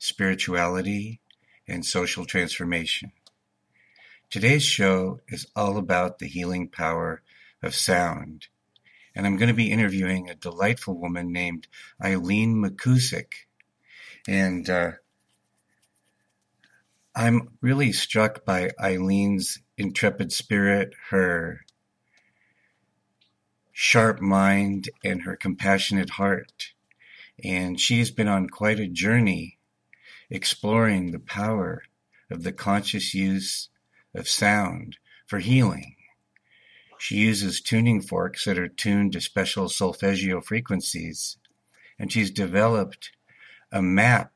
[0.00, 1.20] spirituality,
[1.68, 3.12] and social transformation.
[4.30, 7.22] Today's show is all about the healing power
[7.62, 8.48] of sound,
[9.14, 11.68] and I'm going to be interviewing a delightful woman named
[12.02, 13.46] Eileen McKusick.
[14.26, 14.92] And uh,
[17.14, 21.60] I'm really struck by Eileen's intrepid spirit, her
[23.70, 26.72] sharp mind, and her compassionate heart.
[27.44, 29.58] And she's been on quite a journey
[30.30, 31.82] exploring the power
[32.30, 33.68] of the conscious use
[34.14, 35.96] of sound for healing.
[36.98, 41.38] She uses tuning forks that are tuned to special solfeggio frequencies,
[41.98, 43.10] and she's developed
[43.72, 44.32] a map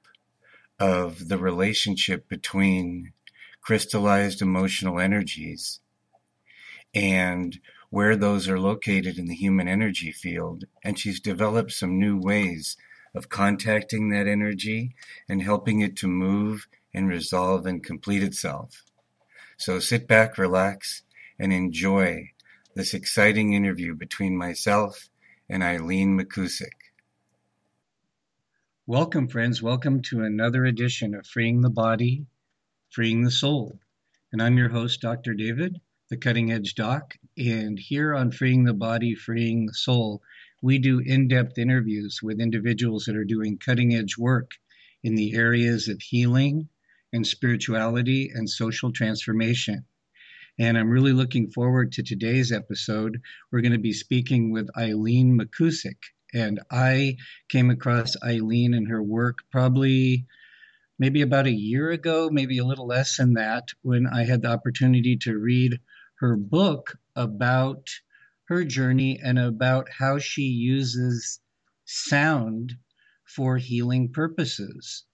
[0.79, 3.13] of the relationship between
[3.61, 5.81] crystallized emotional energies
[6.95, 7.59] and
[7.91, 10.65] where those are located in the human energy field.
[10.83, 12.77] And she's developed some new ways
[13.15, 14.95] of contacting that energy
[15.29, 18.83] and helping it to move and resolve and complete itself.
[19.57, 21.03] So sit back, relax,
[21.39, 22.31] and enjoy
[22.75, 25.09] this exciting interview between myself
[25.49, 26.93] and Eileen McKusick.
[28.87, 29.63] Welcome, friends.
[29.63, 32.27] Welcome to another edition of Freeing the Body,
[32.91, 33.79] Freeing the Soul.
[34.33, 35.35] And I'm your host, Dr.
[35.35, 37.15] David, the Cutting Edge Doc.
[37.39, 40.21] And here on Freeing the Body, Freeing the Soul,
[40.65, 44.53] we do in depth interviews with individuals that are doing cutting edge work
[45.03, 46.71] in the areas of healing
[47.13, 49.85] and spirituality and social transformation.
[50.59, 53.21] And I'm really looking forward to today's episode.
[53.53, 55.99] We're going to be speaking with Eileen McKusick.
[56.33, 57.19] And I
[57.51, 60.25] came across Eileen and her work probably
[60.99, 64.49] maybe about a year ago, maybe a little less than that, when I had the
[64.49, 65.79] opportunity to read
[66.21, 67.91] her book about
[68.49, 71.41] her journey and about how she uses
[71.85, 72.75] sound
[73.25, 75.05] for healing purposes.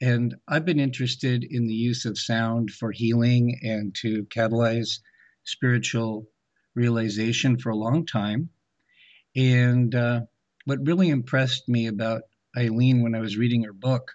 [0.00, 5.00] And I've been interested in the use of sound for healing and to catalyze
[5.44, 6.28] spiritual
[6.74, 8.50] realization for a long time.
[9.36, 10.22] And uh,
[10.64, 12.22] what really impressed me about
[12.56, 14.12] Eileen when I was reading her book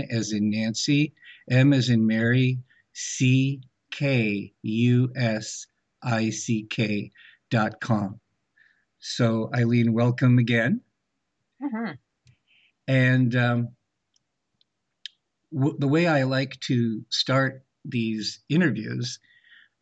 [0.00, 1.12] as in Nancy,
[1.50, 2.60] M as in Mary,
[2.92, 3.60] C
[3.90, 5.66] K U S
[6.04, 7.10] I C K
[7.50, 8.20] dot com.
[9.06, 10.80] So, Eileen, welcome again.
[11.62, 11.92] Mm-hmm.
[12.88, 13.68] And um,
[15.52, 19.18] w- the way I like to start these interviews,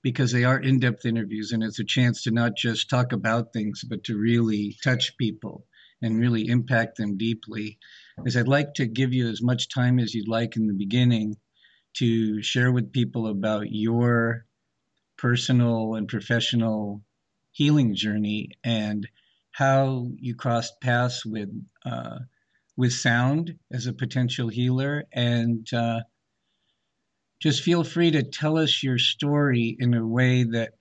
[0.03, 3.53] because they are in depth interviews and it's a chance to not just talk about
[3.53, 5.67] things, but to really touch people
[6.03, 7.79] and really impact them deeply.
[8.27, 11.37] Is I'd like to give you as much time as you'd like in the beginning
[11.99, 14.47] to share with people about your
[15.17, 17.05] personal and professional
[17.53, 19.09] healing journey and
[19.53, 21.49] how you crossed paths with
[21.85, 22.19] uh,
[22.77, 26.01] with sound as a potential healer and uh,
[27.39, 30.73] just feel free to tell us your story in a way that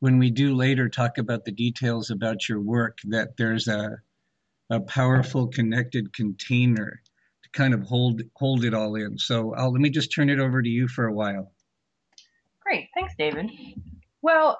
[0.00, 3.98] when we do later talk about the details about your work that there's a
[4.70, 7.00] a powerful connected container
[7.42, 10.40] to kind of hold hold it all in so I'll, let me just turn it
[10.40, 11.52] over to you for a while
[12.66, 12.88] Great.
[12.94, 13.48] Thanks, David.
[14.22, 14.58] Well,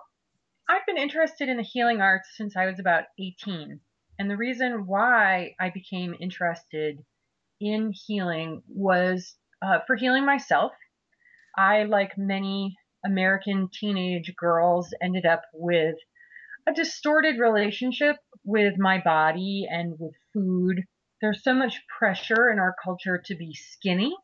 [0.68, 3.80] I've been interested in the healing arts since I was about 18.
[4.18, 6.98] And the reason why I became interested
[7.60, 10.72] in healing was uh, for healing myself.
[11.56, 15.94] I, like many American teenage girls, ended up with
[16.66, 20.82] a distorted relationship with my body and with food.
[21.20, 24.14] There's so much pressure in our culture to be skinny.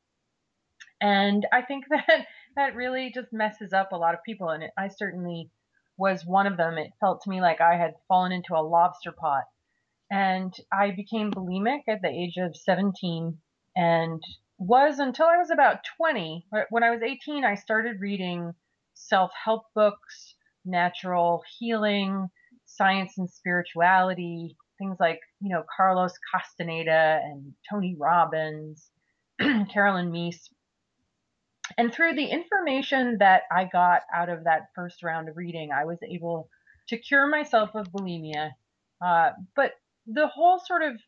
[1.01, 4.49] And I think that that really just messes up a lot of people.
[4.49, 5.51] And I certainly
[5.97, 6.79] was one of them.
[6.79, 9.45] It felt to me like I had fallen into a lobster pot.
[10.11, 13.39] And I became bulimic at the age of 17
[13.77, 14.23] and
[14.59, 16.47] was until I was about 20.
[16.71, 18.53] When I was 18, I started reading
[18.95, 20.35] self help books,
[20.65, 22.29] natural healing,
[22.67, 28.91] science and spirituality, things like, you know, Carlos Castaneda and Tony Robbins,
[29.73, 30.49] Carolyn Myss.
[31.79, 35.85] And through the information that I got out of that first round of reading, I
[35.85, 36.49] was able
[36.89, 38.51] to cure myself of bulimia.
[39.05, 39.73] Uh, but
[40.07, 41.01] the whole sort of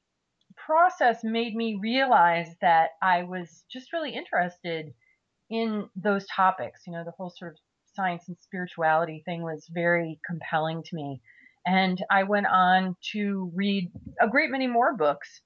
[0.57, 4.95] process made me realize that I was just really interested
[5.51, 6.83] in those topics.
[6.87, 7.59] You know, the whole sort of
[7.95, 11.21] science and spirituality thing was very compelling to me.
[11.67, 13.91] And I went on to read
[14.21, 15.41] a great many more books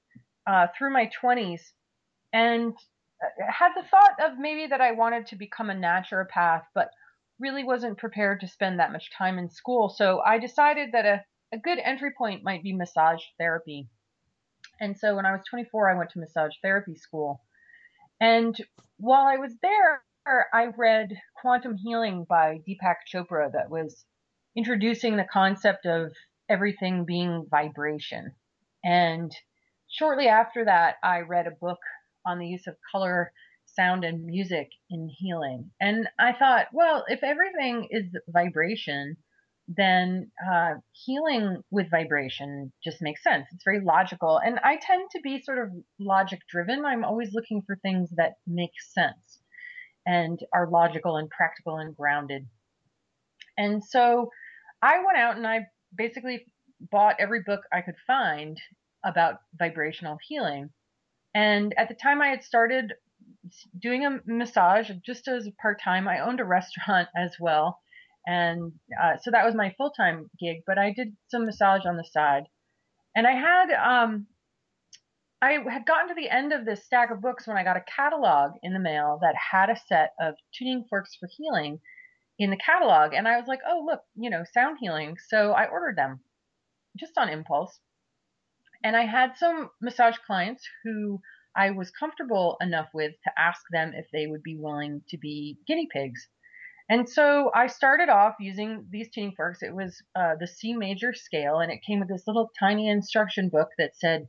[0.47, 1.61] uh, through my 20s.
[2.33, 2.73] And
[3.49, 6.91] had the thought of maybe that I wanted to become a naturopath, but
[7.39, 9.89] really wasn't prepared to spend that much time in school.
[9.89, 11.23] So I decided that a,
[11.53, 13.87] a good entry point might be massage therapy.
[14.79, 17.41] And so when I was 24, I went to massage therapy school.
[18.19, 18.55] And
[18.97, 20.03] while I was there,
[20.53, 21.09] I read
[21.41, 24.05] Quantum Healing by Deepak Chopra that was
[24.55, 26.11] introducing the concept of
[26.49, 28.35] everything being vibration.
[28.83, 29.31] And
[29.89, 31.79] shortly after that, I read a book
[32.25, 33.31] on the use of color,
[33.65, 35.71] sound, and music in healing.
[35.79, 39.17] And I thought, well, if everything is vibration,
[39.67, 43.45] then uh, healing with vibration just makes sense.
[43.51, 44.39] It's very logical.
[44.43, 45.69] And I tend to be sort of
[45.99, 46.85] logic driven.
[46.85, 49.39] I'm always looking for things that make sense
[50.07, 52.47] and are logical and practical and grounded.
[53.57, 54.31] And so
[54.81, 56.45] I went out and I basically
[56.79, 58.57] bought every book I could find
[59.05, 60.71] about vibrational healing.
[61.39, 62.95] And at the time I had started
[63.81, 67.79] doing a massage just as part time, I owned a restaurant as well.
[68.27, 71.95] And uh, so that was my full time gig, but I did some massage on
[71.95, 72.43] the side.
[73.15, 74.27] And I had, um,
[75.41, 77.91] I had gotten to the end of this stack of books when I got a
[77.95, 81.79] catalog in the mail that had a set of tuning forks for healing
[82.37, 83.13] in the catalog.
[83.13, 85.15] And I was like, oh, look, you know, sound healing.
[85.29, 86.19] So I ordered them
[86.99, 87.79] just on impulse.
[88.83, 91.19] And I had some massage clients who
[91.55, 95.57] I was comfortable enough with to ask them if they would be willing to be
[95.67, 96.27] guinea pigs.
[96.89, 99.61] And so I started off using these tuning forks.
[99.61, 103.49] It was uh, the C major scale, and it came with this little tiny instruction
[103.49, 104.27] book that said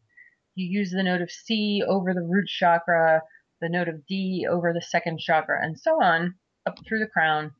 [0.54, 3.22] you use the note of C over the root chakra,
[3.60, 6.34] the note of D over the second chakra, and so on
[6.66, 7.52] up through the crown,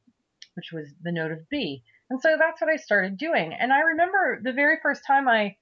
[0.54, 1.82] which was the note of B.
[2.10, 3.54] And so that's what I started doing.
[3.54, 5.56] And I remember the very first time I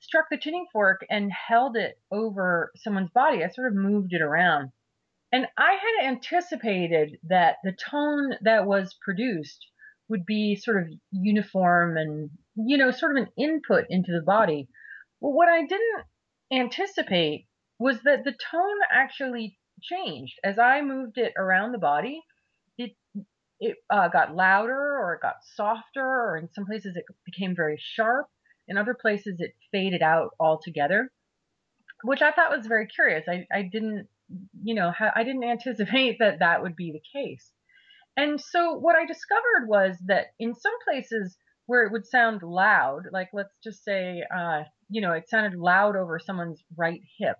[0.00, 3.44] struck the tuning fork and held it over someone's body.
[3.44, 4.72] I sort of moved it around.
[5.32, 9.64] And I had anticipated that the tone that was produced
[10.08, 14.68] would be sort of uniform and, you know, sort of an input into the body.
[15.20, 16.04] Well, what I didn't
[16.52, 17.46] anticipate
[17.78, 22.22] was that the tone actually changed as I moved it around the body.
[22.76, 22.96] It
[23.60, 27.78] it uh, got louder or it got softer, or in some places it became very
[27.78, 28.26] sharp.
[28.70, 31.10] In other places, it faded out altogether,
[32.04, 33.24] which I thought was very curious.
[33.28, 34.06] I, I didn't,
[34.62, 37.50] you know, ha- I didn't anticipate that that would be the case.
[38.16, 41.36] And so what I discovered was that in some places
[41.66, 45.96] where it would sound loud, like let's just say, uh, you know, it sounded loud
[45.96, 47.36] over someone's right hip.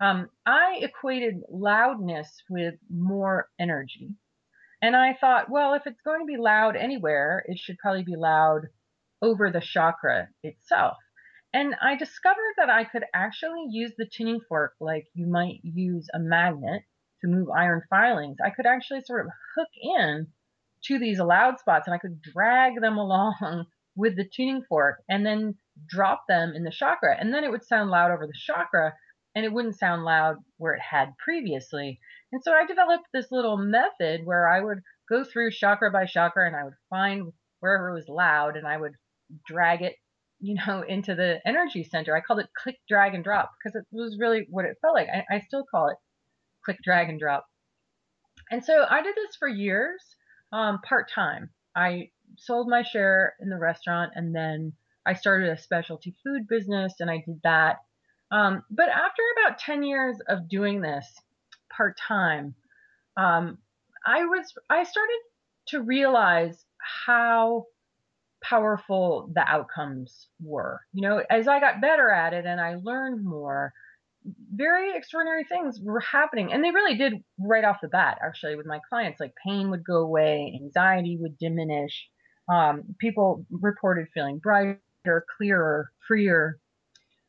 [0.00, 4.14] Um, I equated loudness with more energy.
[4.82, 8.16] And I thought, well, if it's going to be loud anywhere, it should probably be
[8.16, 8.68] loud
[9.22, 10.96] over the chakra itself.
[11.52, 16.08] And I discovered that I could actually use the tuning fork like you might use
[16.14, 16.82] a magnet
[17.20, 18.36] to move iron filings.
[18.44, 20.28] I could actually sort of hook in
[20.84, 25.26] to these loud spots and I could drag them along with the tuning fork and
[25.26, 25.56] then
[25.88, 27.16] drop them in the chakra.
[27.18, 28.94] And then it would sound loud over the chakra
[29.34, 32.00] and it wouldn't sound loud where it had previously.
[32.32, 36.46] And so I developed this little method where I would go through chakra by chakra
[36.46, 38.94] and I would find wherever it was loud and I would
[39.46, 39.96] drag it,
[40.40, 42.16] you know, into the energy center.
[42.16, 45.08] I called it click, drag, and drop because it was really what it felt like.
[45.08, 45.96] I, I still call it
[46.64, 47.46] click, drag, and drop.
[48.50, 50.02] And so I did this for years,
[50.52, 51.50] um, part time.
[51.74, 54.72] I sold my share in the restaurant and then
[55.06, 57.78] I started a specialty food business and I did that.
[58.30, 61.06] Um, but after about 10 years of doing this
[61.74, 62.54] part time,
[63.16, 63.58] um,
[64.06, 65.20] I was I started
[65.68, 66.64] to realize
[67.04, 67.66] how
[68.42, 70.80] powerful the outcomes were.
[70.92, 73.72] You know, as I got better at it and I learned more,
[74.54, 76.52] very extraordinary things were happening.
[76.52, 79.20] And they really did right off the bat, actually, with my clients.
[79.20, 82.08] Like pain would go away, anxiety would diminish.
[82.52, 86.58] Um, people reported feeling brighter, clearer, freer.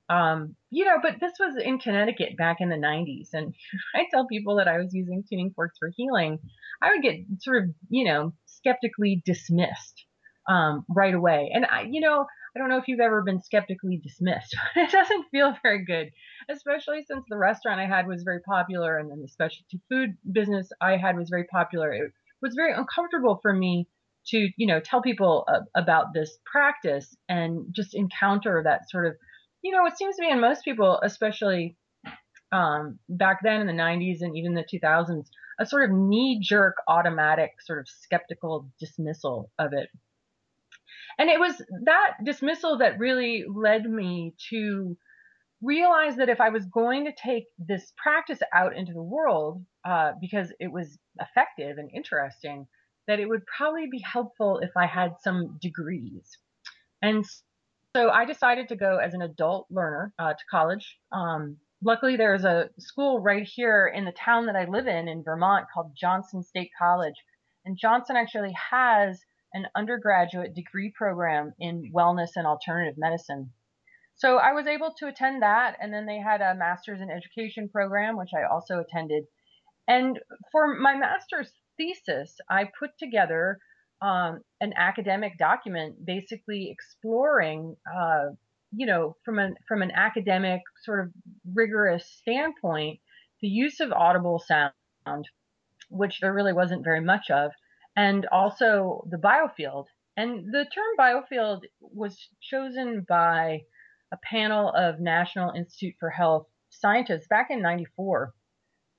[0.10, 3.30] Um, you know, but this was in Connecticut back in the 90s.
[3.34, 3.54] And
[3.96, 6.40] I tell people that I was using tuning forks for healing.
[6.82, 10.06] I would get sort of, you know, skeptically dismissed
[10.52, 11.50] um, right away.
[11.54, 15.30] And I, you know, I don't know if you've ever been skeptically dismissed, it doesn't
[15.32, 16.12] feel very good,
[16.50, 20.70] especially since the restaurant I had was very popular and then the specialty food business
[20.82, 21.94] I had was very popular.
[21.94, 23.88] It was very uncomfortable for me
[24.28, 29.14] to, you know, tell people uh, about this practice and just encounter that sort of,
[29.62, 31.78] you know, it seems to be in most people, especially
[32.52, 35.28] um, back then in the 90s and even the 2000s,
[35.62, 39.88] a sort of knee jerk, automatic, sort of skeptical dismissal of it.
[41.18, 44.98] And it was that dismissal that really led me to
[45.62, 50.14] realize that if I was going to take this practice out into the world, uh,
[50.20, 52.68] because it was effective and interesting,
[53.08, 56.38] that it would probably be helpful if I had some degrees.
[57.02, 57.26] And
[57.96, 60.98] so I decided to go as an adult learner uh, to college.
[61.12, 65.24] Um, luckily, there's a school right here in the town that I live in, in
[65.24, 67.16] Vermont, called Johnson State College.
[67.66, 69.20] And Johnson actually has
[69.54, 73.52] an undergraduate degree program in wellness and alternative medicine.
[74.16, 75.78] So I was able to attend that.
[75.82, 79.24] And then they had a master's in education program, which I also attended.
[79.88, 80.20] And
[80.52, 83.58] for my master's thesis, I put together
[84.02, 88.30] um, an academic document basically exploring, uh,
[88.72, 91.12] you know, from an, from an academic sort of
[91.54, 93.00] rigorous standpoint,
[93.42, 95.28] the use of audible sound,
[95.90, 97.52] which there really wasn't very much of,
[97.96, 99.86] and also the biofield.
[100.18, 103.62] And the term biofield was chosen by
[104.12, 108.34] a panel of National Institute for Health scientists back in 94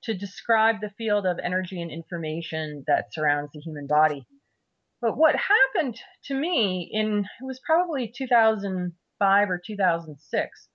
[0.03, 4.25] to describe the field of energy and information that surrounds the human body.
[5.01, 10.67] But what happened to me in it was probably 2005 or 2006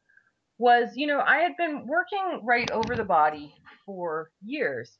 [0.59, 3.55] was, you know, I had been working right over the body
[3.87, 4.99] for years.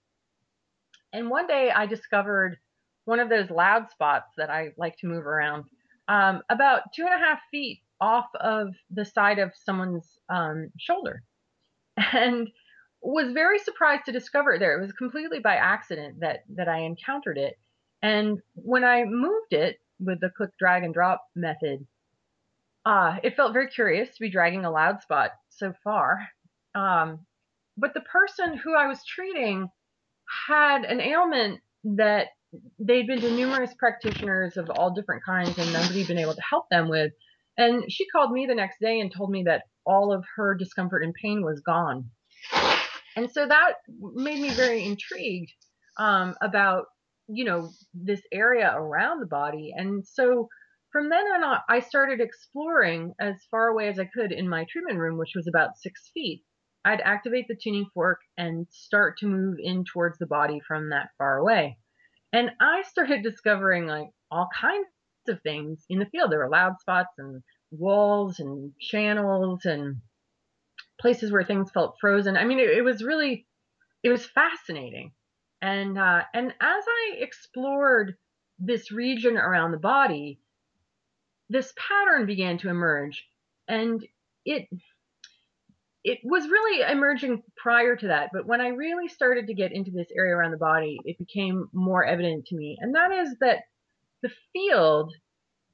[1.13, 2.59] And one day I discovered
[3.09, 5.65] one of those loud spots that I like to move around,
[6.09, 11.23] um, about two and a half feet off of the side of someone's um, shoulder.
[12.13, 12.49] And
[13.01, 14.77] was very surprised to discover it there.
[14.77, 17.59] It was completely by accident that that I encountered it.
[18.03, 21.87] And when I moved it with the click drag and drop method,
[22.85, 26.29] uh, it felt very curious to be dragging a loud spot so far.
[26.75, 27.21] Um,
[27.77, 29.69] but the person who I was treating
[30.49, 32.29] had an ailment that
[32.79, 36.69] they'd been to numerous practitioners of all different kinds and nobody been able to help
[36.71, 37.13] them with.
[37.57, 41.03] And she called me the next day and told me that all of her discomfort
[41.03, 42.11] and pain was gone.
[43.17, 45.53] And so that made me very intrigued
[45.99, 46.87] um, about,
[47.27, 49.73] you know, this area around the body.
[49.77, 50.49] And so
[50.93, 54.99] from then on, I started exploring as far away as I could in my treatment
[54.99, 56.45] room, which was about six feet.
[56.85, 61.11] I'd activate the tuning fork and start to move in towards the body from that
[61.19, 61.77] far away.
[62.33, 64.87] And I started discovering like all kinds
[65.29, 66.31] of things in the field.
[66.31, 69.97] There were loud spots and walls and channels and
[71.01, 72.37] places where things felt frozen.
[72.37, 73.47] I mean, it, it was really,
[74.03, 75.13] it was fascinating.
[75.61, 78.15] And uh, and as I explored
[78.59, 80.41] this region around the body,
[81.49, 83.25] this pattern began to emerge,
[83.67, 84.07] and
[84.45, 84.69] it
[86.05, 89.91] it was really emerging prior to that, but when I really started to get into
[89.91, 92.77] this area around the body, it became more evident to me.
[92.81, 93.65] And that is that
[94.23, 95.13] the field,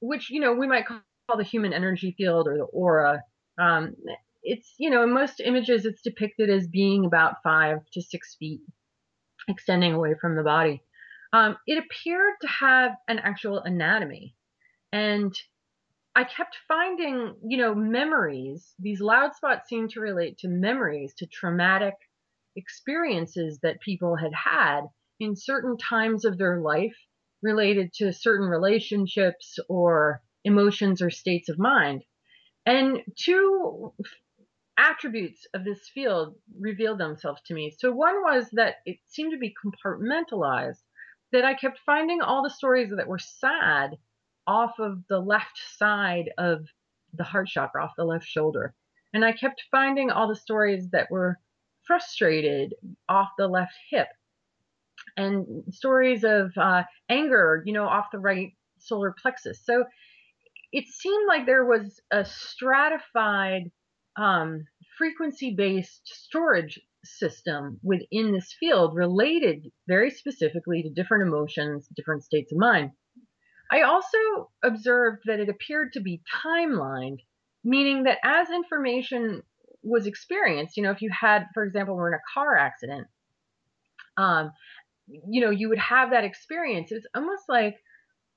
[0.00, 1.00] which, you know, we might call
[1.36, 3.22] the human energy field or the aura,
[3.58, 3.94] Um,
[4.42, 8.60] it's, you know, in most images, it's depicted as being about five to six feet,
[9.48, 10.82] extending away from the body.
[11.32, 14.34] Um, it appeared to have an actual anatomy.
[14.92, 15.32] And
[16.16, 18.75] I kept finding, you know, memories.
[18.78, 21.94] These loud spots seemed to relate to memories, to traumatic
[22.56, 24.83] experiences that people had had
[25.18, 26.97] in certain times of their life
[27.42, 32.04] related to certain relationships or emotions or states of mind.
[32.64, 33.92] And two
[34.78, 37.75] attributes of this field revealed themselves to me.
[37.76, 40.83] So one was that it seemed to be compartmentalized,
[41.33, 43.97] that I kept finding all the stories that were sad
[44.46, 46.66] off of the left side of
[47.14, 48.74] the heart chakra, off the left shoulder.
[49.12, 51.38] And I kept finding all the stories that were
[51.86, 52.74] frustrated
[53.08, 54.08] off the left hip
[55.16, 59.60] and stories of uh, anger, you know, off the right solar plexus.
[59.64, 59.84] So
[60.72, 63.70] it seemed like there was a stratified
[64.16, 64.64] um,
[64.98, 72.50] frequency based storage system within this field related very specifically to different emotions, different states
[72.52, 72.90] of mind.
[73.74, 77.18] I also observed that it appeared to be timelined,
[77.64, 79.42] meaning that as information
[79.82, 83.08] was experienced, you know, if you had, for example, were in a car accident,
[84.16, 84.52] um,
[85.08, 86.92] you know, you would have that experience.
[86.92, 87.74] It's almost like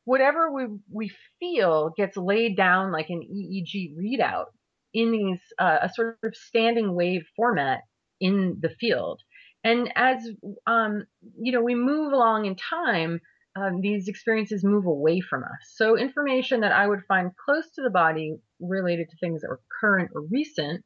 [0.05, 4.45] whatever we we feel gets laid down like an EEG readout
[4.93, 7.81] in these uh, a sort of standing wave format
[8.19, 9.21] in the field.
[9.63, 10.27] And as
[10.65, 11.05] um,
[11.39, 13.21] you know, we move along in time,
[13.57, 15.73] um, these experiences move away from us.
[15.75, 19.61] So information that I would find close to the body related to things that were
[19.81, 20.83] current or recent,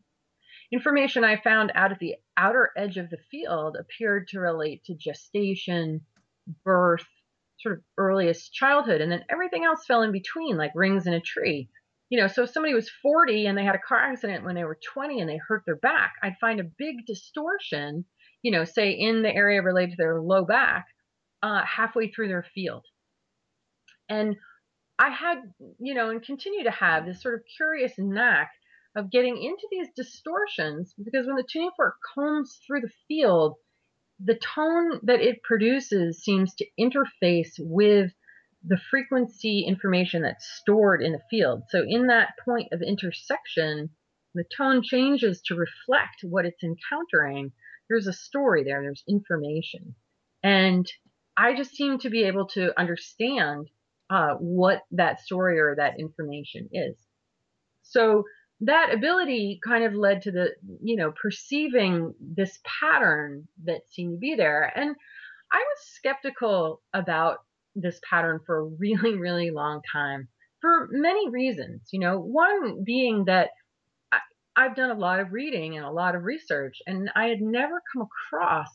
[0.72, 4.96] information I found out at the outer edge of the field appeared to relate to
[4.96, 6.02] gestation,
[6.64, 7.06] birth,
[7.60, 11.20] sort of earliest childhood, and then everything else fell in between, like rings in a
[11.20, 11.70] tree.
[12.10, 14.66] You know, so if somebody was 40 and they had a car accident when they
[14.66, 18.06] were 20 and they hurt their back, I'd find a big distortion,
[18.42, 20.88] you know, say in the area related to their low back,
[21.44, 22.86] uh, halfway through their field.
[24.10, 24.36] And
[25.00, 25.38] I had,
[25.80, 28.52] you know, and continue to have this sort of curious knack
[28.96, 33.56] of getting into these distortions because when the tuning fork combs through the field,
[34.24, 38.12] the tone that it produces seems to interface with
[38.64, 41.64] the frequency information that's stored in the field.
[41.70, 43.90] So in that point of intersection,
[44.36, 47.54] the tone changes to reflect what it's encountering.
[47.90, 49.96] There's a story there, there's information.
[50.44, 50.86] And
[51.38, 53.70] I just seem to be able to understand
[54.10, 56.96] uh, what that story or that information is.
[57.84, 58.26] So
[58.62, 60.50] that ability kind of led to the,
[60.82, 64.72] you know, perceiving this pattern that seemed to be there.
[64.76, 64.96] And
[65.52, 67.40] I was skeptical about
[67.76, 70.28] this pattern for a really, really long time
[70.60, 71.90] for many reasons.
[71.92, 73.50] You know, one being that
[74.12, 74.20] I,
[74.56, 77.82] I've done a lot of reading and a lot of research, and I had never
[77.92, 78.70] come across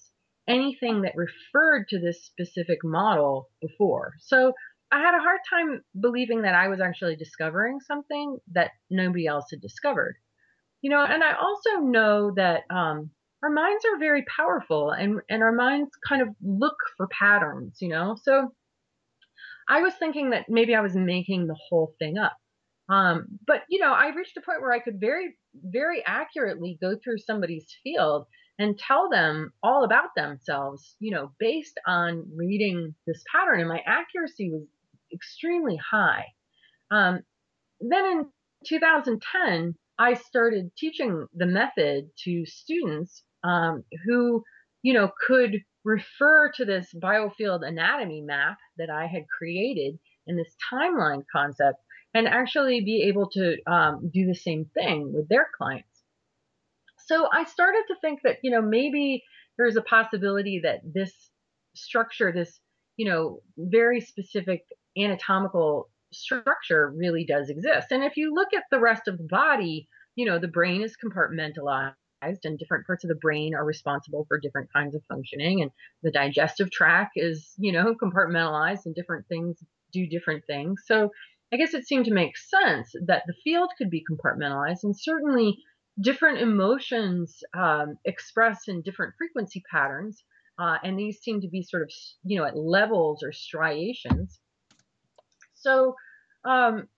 [0.48, 4.14] anything that referred to this specific model before.
[4.20, 4.52] So
[4.92, 9.46] I had a hard time believing that I was actually discovering something that nobody else
[9.50, 10.16] had discovered.
[10.82, 13.10] You know, and I also know that um,
[13.42, 17.88] our minds are very powerful and, and our minds kind of look for patterns, you
[17.88, 18.16] know.
[18.22, 18.52] So
[19.68, 22.36] I was thinking that maybe I was making the whole thing up.
[22.88, 26.96] Um, but you know, I reached a point where I could very, very accurately go
[27.02, 28.26] through somebody's field
[28.58, 33.60] and tell them all about themselves, you know, based on reading this pattern.
[33.60, 34.62] And my accuracy was
[35.12, 36.26] extremely high.
[36.90, 37.20] Um,
[37.80, 38.26] then in
[38.66, 44.42] 2010, I started teaching the method to students um, who,
[44.82, 50.52] you know, could refer to this biofield anatomy map that I had created in this
[50.72, 51.78] timeline concept
[52.12, 55.95] and actually be able to um, do the same thing with their clients.
[57.06, 59.22] So I started to think that, you know, maybe
[59.56, 61.12] there's a possibility that this
[61.74, 62.60] structure, this,
[62.96, 64.62] you know, very specific
[64.98, 67.88] anatomical structure really does exist.
[67.90, 70.96] And if you look at the rest of the body, you know, the brain is
[70.96, 75.62] compartmentalized and different parts of the brain are responsible for different kinds of functioning.
[75.62, 75.70] And
[76.02, 79.58] the digestive tract is you know compartmentalized and different things
[79.92, 80.82] do different things.
[80.86, 81.10] So
[81.52, 84.82] i guess it seemed to make sense that the field could be compartmentalized.
[84.82, 85.58] And certainly
[86.00, 90.24] different emotions um, expressed in different frequency patterns
[90.58, 91.90] uh, and these seem to be sort of
[92.24, 94.40] you know at levels or striations
[95.54, 95.94] so
[96.44, 96.88] um,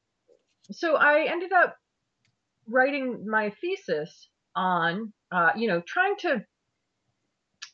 [0.71, 1.77] so i ended up
[2.69, 6.45] writing my thesis on, uh, you know, trying to,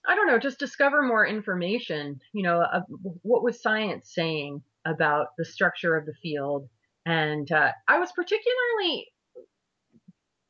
[0.06, 2.82] I don't know, just discover more information, you know, of
[3.22, 6.68] what was science saying about the structure of the field.
[7.06, 9.06] And uh, I was particularly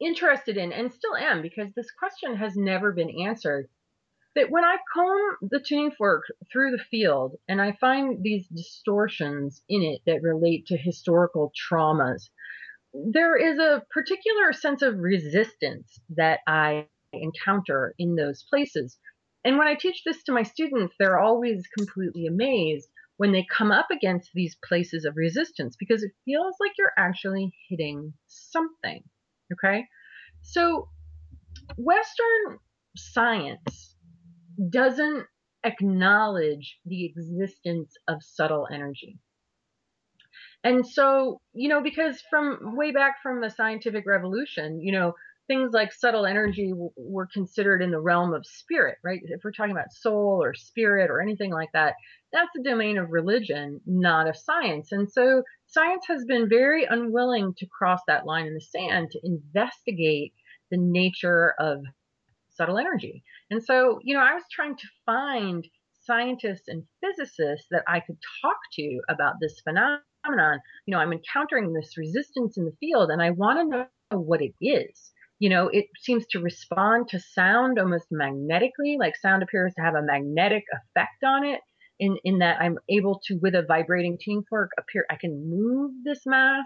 [0.05, 3.69] interested in and still am because this question has never been answered.
[4.35, 9.63] That when I comb the tuning fork through the field and I find these distortions
[9.69, 12.31] in it that relate to historical traumas,
[12.93, 18.99] there is a particular sense of resistance that I encounter in those places.
[19.45, 23.71] And when I teach this to my students, they're always completely amazed when they come
[23.71, 29.05] up against these places of resistance because it feels like you're actually hitting something.
[29.53, 29.87] Okay.
[30.43, 30.89] So,
[31.77, 32.59] Western
[32.97, 33.97] science
[34.71, 35.27] doesn't
[35.65, 39.19] acknowledge the existence of subtle energy.
[40.63, 45.15] And so, you know, because from way back from the scientific revolution, you know,
[45.47, 49.21] things like subtle energy w- were considered in the realm of spirit, right?
[49.25, 51.95] If we're talking about soul or spirit or anything like that,
[52.33, 54.93] that's the domain of religion, not of science.
[54.93, 59.21] And so science has been very unwilling to cross that line in the sand to
[59.23, 60.33] investigate
[60.71, 61.83] the nature of
[62.51, 63.23] subtle energy.
[63.51, 65.67] And so, you know, I was trying to find
[66.05, 70.61] scientists and physicists that I could talk to about this phenomenon.
[70.87, 74.43] You know, I'm encountering this resistance in the field and I want to know what
[74.43, 75.13] it is
[75.45, 79.95] you know, it seems to respond to sound almost magnetically, like sound appears to have
[79.95, 81.61] a magnetic effect on it.
[82.01, 85.93] In, in that I'm able to, with a vibrating tuning fork, appear I can move
[86.03, 86.65] this mass.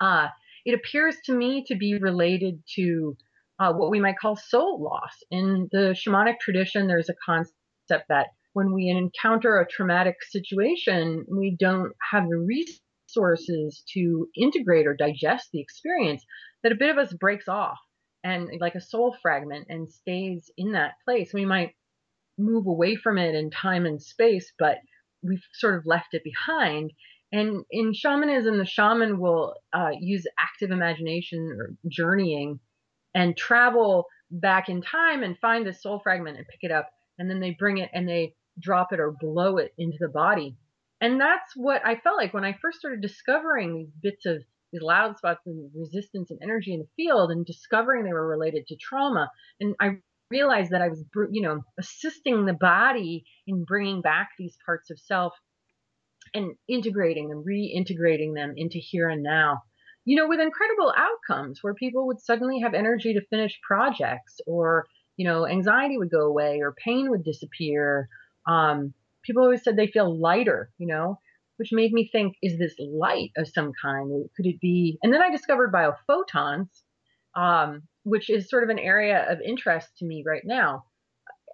[0.00, 0.28] Uh,
[0.64, 3.14] it appears to me to be related to
[3.58, 5.12] uh, what we might call soul loss.
[5.30, 11.58] In the shamanic tradition, there's a concept that when we encounter a traumatic situation, we
[11.60, 12.80] don't have the resources
[13.14, 16.24] to integrate or digest the experience
[16.62, 17.78] that a bit of us breaks off
[18.22, 21.32] and like a soul fragment and stays in that place.
[21.32, 21.74] We might
[22.38, 24.78] move away from it in time and space, but
[25.22, 26.92] we've sort of left it behind.
[27.32, 32.58] And in shamanism, the shaman will uh, use active imagination or journeying
[33.14, 36.90] and travel back in time and find the soul fragment and pick it up.
[37.18, 40.56] And then they bring it and they drop it or blow it into the body.
[41.00, 44.82] And that's what I felt like when I first started discovering these bits of these
[44.82, 48.76] loud spots and resistance and energy in the field and discovering they were related to
[48.76, 49.30] trauma.
[49.60, 49.98] And I
[50.30, 54.98] realized that I was, you know, assisting the body in bringing back these parts of
[54.98, 55.32] self
[56.34, 59.62] and integrating them, reintegrating them into here and now.
[60.04, 64.86] You know, with incredible outcomes where people would suddenly have energy to finish projects or,
[65.16, 68.08] you know, anxiety would go away or pain would disappear.
[68.46, 68.94] Um,
[69.30, 71.20] people always said they feel lighter, you know,
[71.56, 74.28] which made me think, is this light of some kind?
[74.36, 74.98] Could it be?
[75.02, 76.68] And then I discovered biophotons,
[77.36, 80.84] um, which is sort of an area of interest to me right now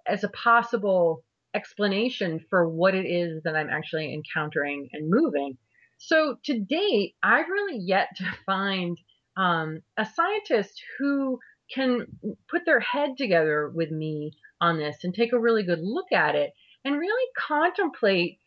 [0.07, 5.57] as a possible explanation for what it is that I'm actually encountering and moving.
[5.99, 8.97] So to date, I've really yet to find
[9.35, 11.37] um, a scientist who
[11.71, 12.07] can
[12.49, 16.33] put their head together with me on this and take a really good look at
[16.33, 18.39] it and really contemplate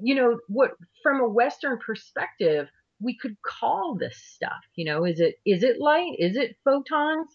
[0.00, 2.68] you know what from a western perspective
[3.00, 6.16] we could call this stuff you know is it is it light?
[6.18, 7.28] Is it photons?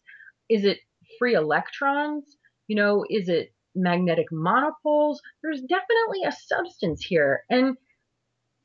[0.49, 0.79] Is it
[1.17, 2.25] free electrons?
[2.67, 5.21] You know is it magnetic monopoles?
[5.41, 7.77] There's definitely a substance here and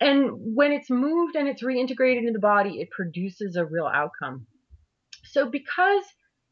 [0.01, 4.47] and when it's moved and it's reintegrated into the body it produces a real outcome.
[5.25, 6.05] So because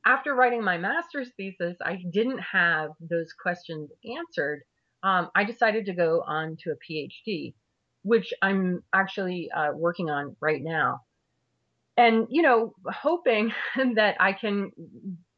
[0.05, 4.62] after writing my master's thesis i didn't have those questions answered
[5.02, 7.54] um, I decided to go on to a PhD,
[8.02, 11.02] which I'm actually uh, working on right now.
[11.96, 13.52] And, you know, hoping
[13.94, 14.72] that I can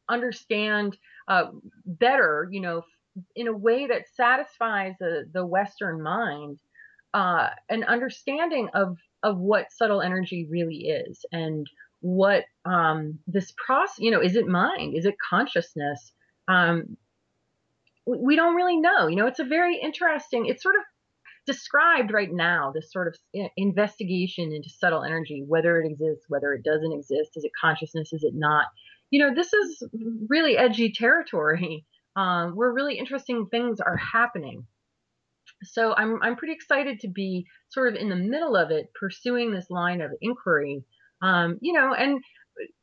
[0.09, 0.97] understand
[1.29, 1.47] uh,
[1.87, 2.83] better, you know,
[3.35, 6.59] in a way that satisfies the, the Western mind,
[7.15, 11.69] uh, an understanding of, of what subtle energy really is and
[12.01, 14.95] what um, this process, you know, is it mind?
[14.97, 16.13] Is it consciousness?
[16.49, 16.97] Um,
[18.07, 19.07] we don't really know.
[19.07, 20.83] You know, it's a very interesting, it's sort of
[21.47, 26.65] described right now, this sort of investigation into subtle energy, whether it exists, whether it
[26.65, 28.67] doesn't exist, is it consciousness, is it not?
[29.11, 29.83] You know, this is
[30.29, 31.85] really edgy territory
[32.17, 34.67] um, where really interesting things are happening.
[35.63, 39.53] So I'm I'm pretty excited to be sort of in the middle of it, pursuing
[39.53, 40.85] this line of inquiry.
[41.23, 42.23] Um, you know, and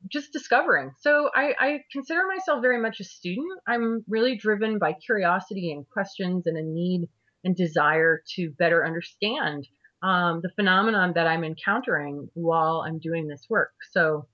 [0.10, 0.92] just discovering.
[1.00, 3.60] So I, I, consider myself very much a student.
[3.68, 7.08] I'm really driven by curiosity and questions and a need
[7.44, 9.68] and desire to better understand
[10.04, 13.72] um, the phenomenon that I'm encountering while I'm doing this work.
[13.92, 14.28] So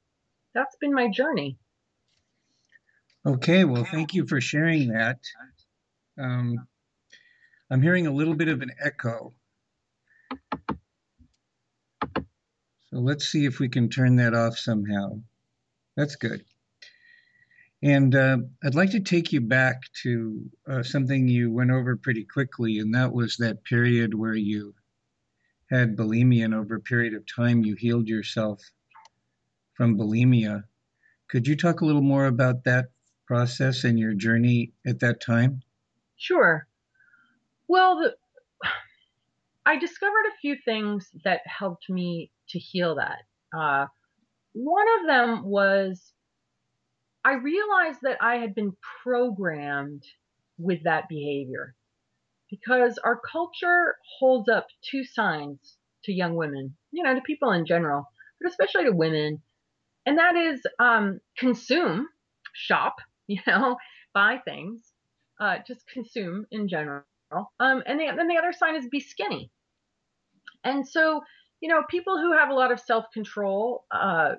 [0.54, 1.58] that's been my journey.
[3.26, 5.20] Okay, well, thank you for sharing that.
[6.18, 6.68] Um,
[7.70, 9.34] I'm hearing a little bit of an echo.
[12.98, 15.20] Let's see if we can turn that off somehow.
[15.96, 16.44] That's good.
[17.84, 22.24] And uh, I'd like to take you back to uh, something you went over pretty
[22.24, 24.74] quickly, and that was that period where you
[25.70, 28.64] had bulimia, and over a period of time you healed yourself
[29.76, 30.64] from bulimia.
[31.28, 32.88] Could you talk a little more about that
[33.28, 35.62] process and your journey at that time?
[36.16, 36.68] Sure.
[37.68, 38.16] Well, the,
[39.68, 43.20] I discovered a few things that helped me to heal that.
[43.58, 43.88] Uh,
[44.54, 46.14] one of them was
[47.24, 50.04] I realized that I had been programmed
[50.58, 51.76] with that behavior
[52.50, 57.66] because our culture holds up two signs to young women, you know, to people in
[57.66, 58.06] general,
[58.40, 59.42] but especially to women.
[60.06, 62.08] And that is um, consume,
[62.54, 62.96] shop,
[63.28, 63.76] you know,
[64.14, 64.82] buy things,
[65.40, 67.04] uh, just consume in general.
[67.60, 69.52] Um, and then the other sign is be skinny.
[70.64, 71.22] And so,
[71.62, 74.36] you know, people who have a lot of self control uh,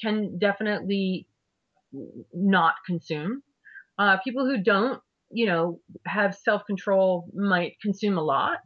[0.00, 1.26] can definitely
[2.32, 3.42] not consume.
[3.98, 5.00] Uh, people who don't,
[5.30, 8.58] you know, have self control might consume a lot.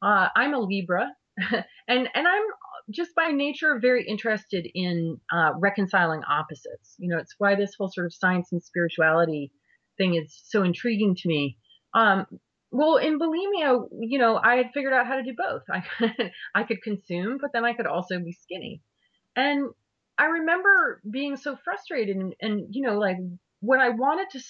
[0.00, 2.42] Uh, I'm a Libra, and and I'm
[2.90, 6.96] just by nature very interested in uh, reconciling opposites.
[6.98, 9.52] You know, it's why this whole sort of science and spirituality
[9.98, 11.58] thing is so intriguing to me.
[11.94, 12.26] Um,
[12.72, 15.62] well, in bulimia, you know, I had figured out how to do both.
[15.70, 18.80] I could, I could consume, but then I could also be skinny.
[19.36, 19.68] And
[20.18, 23.18] I remember being so frustrated and, and you know, like
[23.60, 24.40] when I wanted to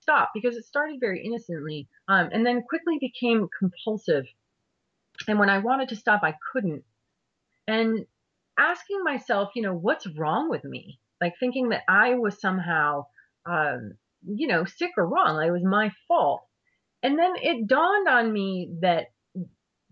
[0.00, 4.24] stop because it started very innocently, um, and then quickly became compulsive.
[5.28, 6.84] And when I wanted to stop, I couldn't.
[7.68, 8.06] And
[8.58, 10.98] asking myself, you know, what's wrong with me?
[11.20, 13.06] Like thinking that I was somehow,
[13.44, 13.94] um,
[14.26, 15.36] you know, sick or wrong.
[15.36, 16.42] Like it was my fault.
[17.02, 19.06] And then it dawned on me that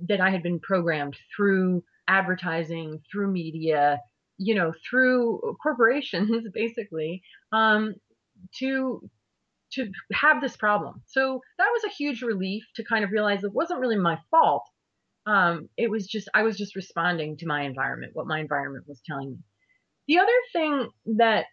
[0.09, 4.01] that I had been programmed through advertising, through media,
[4.39, 7.95] you know, through corporations basically, um,
[8.59, 9.01] to
[9.73, 11.03] to have this problem.
[11.07, 14.65] So that was a huge relief to kind of realize it wasn't really my fault.
[15.27, 19.01] Um, it was just I was just responding to my environment, what my environment was
[19.07, 19.39] telling me.
[20.07, 21.47] The other thing that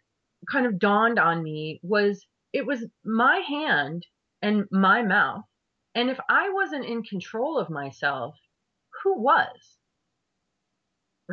[0.51, 4.05] kind of dawned on me was it was my hand
[4.41, 5.45] and my mouth.
[5.95, 8.35] And if I wasn't in control of myself,
[9.03, 9.77] who was?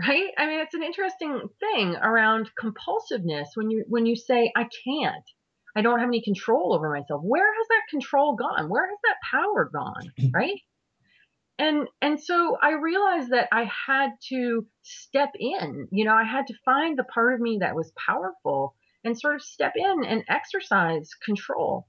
[0.07, 0.31] right?
[0.37, 5.25] I mean, it's an interesting thing around compulsiveness when you when you say I can't,
[5.77, 7.23] I don't have any control over myself.
[7.23, 8.69] Where has that control gone?
[8.69, 10.61] Where has that power gone, right?
[11.59, 15.89] And and so I realized that I had to step in.
[15.91, 19.35] You know, I had to find the part of me that was powerful and sort
[19.35, 21.87] of step in and exercise control.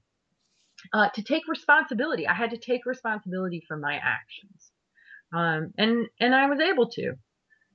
[0.92, 4.72] Uh, to take responsibility, I had to take responsibility for my actions,
[5.34, 7.14] um, and and I was able to.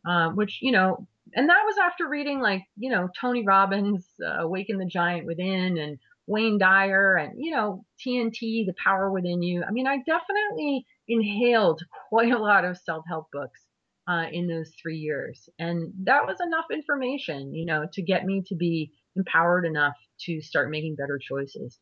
[0.06, 4.44] Um, which you know, and that was after reading like you know Tony Robbins, uh,
[4.44, 9.64] Awaken the Giant Within, and Wayne Dyer, and you know TNT, The Power Within You.
[9.68, 13.62] I mean, I definitely inhaled quite a lot of self-help books
[14.08, 18.44] uh, in those three years, and that was enough information, you know, to get me
[18.48, 21.80] to be empowered enough to start making better choices.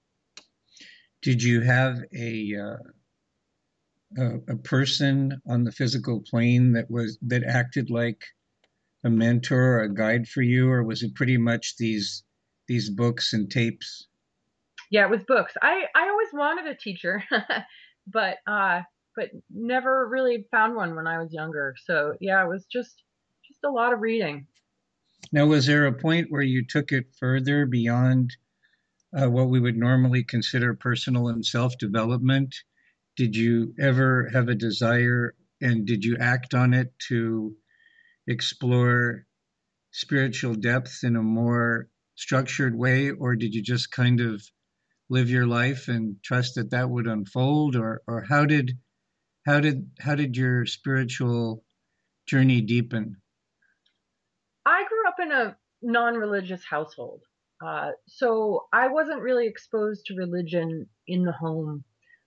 [1.24, 2.78] Did you have a uh,
[4.18, 8.24] a, a person on the physical plane that was that acted like
[9.04, 12.24] a mentor or a guide for you, or was it pretty much these
[12.68, 14.08] these books and tapes?
[14.92, 15.54] Yeah, it was books.
[15.62, 17.24] I I always wanted a teacher,
[18.08, 18.82] but uh,
[19.16, 21.76] but never really found one when I was younger.
[21.86, 23.02] So yeah, it was just
[23.48, 24.46] just a lot of reading.
[25.32, 28.36] Now, was there a point where you took it further beyond
[29.16, 32.56] uh, what we would normally consider personal and self development?
[33.16, 37.56] did you ever have a desire and did you act on it to
[38.28, 39.26] explore
[39.92, 44.42] spiritual depth in a more structured way or did you just kind of
[45.10, 47.76] live your life and trust that that would unfold?
[47.76, 48.80] Or or how did
[49.46, 51.64] how did how did your spiritual
[52.28, 53.18] journey deepen?
[54.66, 57.22] I grew up in a non-religious household
[57.64, 61.84] uh, so i wasn't really exposed to religion in the home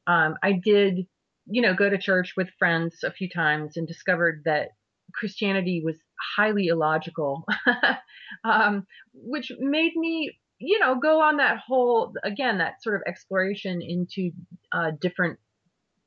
[0.07, 1.07] um, I did,
[1.47, 4.71] you know, go to church with friends a few times and discovered that
[5.15, 5.97] Christianity was
[6.37, 7.45] highly illogical,
[8.45, 13.81] um, which made me, you know, go on that whole, again, that sort of exploration
[13.83, 14.31] into
[14.73, 15.39] uh, different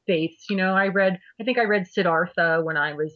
[0.08, 0.46] faiths.
[0.50, 3.14] You know, I read, I think I read Siddhartha when I was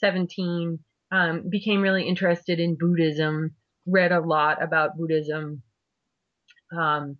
[0.00, 0.78] 17,
[1.12, 3.54] um, became really interested in Buddhism,
[3.86, 5.62] read a lot about Buddhism.
[6.76, 7.16] Um,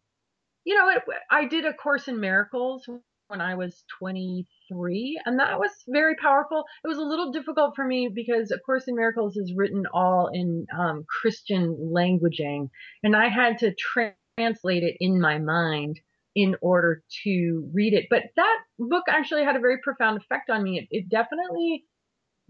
[0.64, 2.88] you know, it, I did a course in miracles
[3.28, 6.64] when I was 23, and that was very powerful.
[6.84, 10.28] It was a little difficult for me because A Course in Miracles is written all
[10.32, 12.70] in um, Christian languaging,
[13.02, 16.00] and I had to translate it in my mind
[16.34, 18.06] in order to read it.
[18.10, 20.78] But that book actually had a very profound effect on me.
[20.78, 21.84] It, it definitely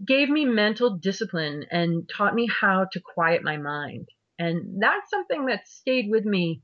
[0.05, 4.07] gave me mental discipline and taught me how to quiet my mind.
[4.39, 6.61] And that's something that stayed with me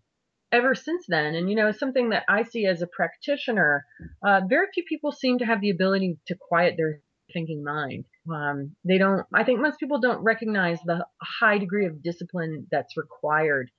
[0.51, 1.33] ever since then.
[1.33, 3.85] And, you know, something that I see as a practitioner,
[4.25, 7.01] uh, very few people seem to have the ability to quiet their
[7.33, 8.05] thinking mind.
[8.31, 12.95] Um, they don't, I think most people don't recognize the high degree of discipline that's
[12.95, 13.71] required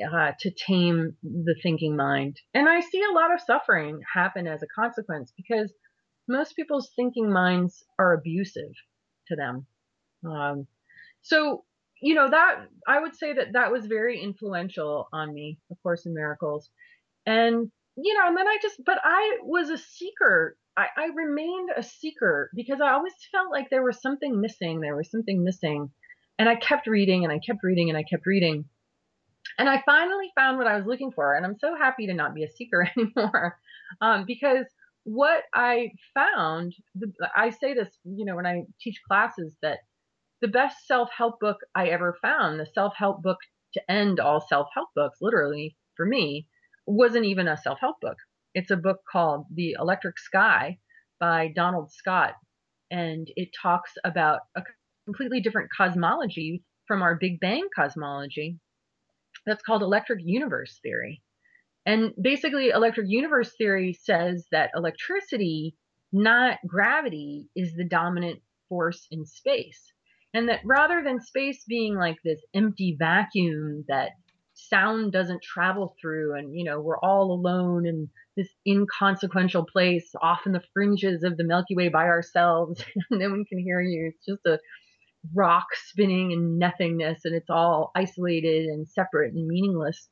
[0.00, 2.36] uh, to tame the thinking mind.
[2.54, 5.72] And I see a lot of suffering happen as a consequence because
[6.28, 8.70] most people's thinking minds are abusive
[9.30, 9.66] to them.
[10.28, 10.66] Um,
[11.22, 11.64] so,
[12.00, 16.06] you know, that I would say that that was very influential on me, of Course
[16.06, 16.70] in Miracles.
[17.26, 20.56] And, you know, and then I just, but I was a seeker.
[20.76, 24.80] I, I remained a seeker because I always felt like there was something missing.
[24.80, 25.90] There was something missing.
[26.38, 28.64] And I kept reading and I kept reading and I kept reading.
[29.58, 31.34] And I finally found what I was looking for.
[31.34, 33.58] And I'm so happy to not be a seeker anymore
[34.00, 34.64] um, because
[35.04, 36.74] what I found,
[37.34, 39.78] I say this, you know, when I teach classes, that
[40.40, 43.38] the best self help book I ever found, the self help book
[43.74, 46.46] to end all self help books, literally for me,
[46.86, 48.16] wasn't even a self help book.
[48.54, 50.78] It's a book called The Electric Sky
[51.18, 52.34] by Donald Scott.
[52.90, 54.62] And it talks about a
[55.04, 58.58] completely different cosmology from our Big Bang cosmology.
[59.46, 61.22] That's called electric universe theory.
[61.86, 65.76] And basically, electric universe theory says that electricity,
[66.12, 69.92] not gravity, is the dominant force in space.
[70.32, 74.10] And that rather than space being like this empty vacuum that
[74.54, 80.40] sound doesn't travel through and you know we're all alone in this inconsequential place off
[80.46, 84.26] in the fringes of the milky way by ourselves no one can hear you it's
[84.26, 84.58] just a
[85.34, 90.08] rock spinning in nothingness and it's all isolated and separate and meaningless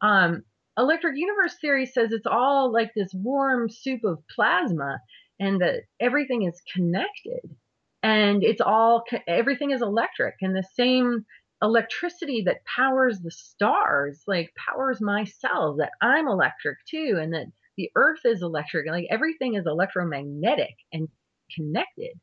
[0.00, 0.42] um,
[0.78, 4.98] electric universe theory says it's all like this warm soup of plasma
[5.38, 7.56] and that everything is connected.
[8.02, 11.24] And it's all everything is electric and the same
[11.62, 17.46] electricity that powers the stars like powers my cells that i'm electric too and that
[17.76, 21.08] the earth is electric like everything is electromagnetic and
[21.54, 22.18] connected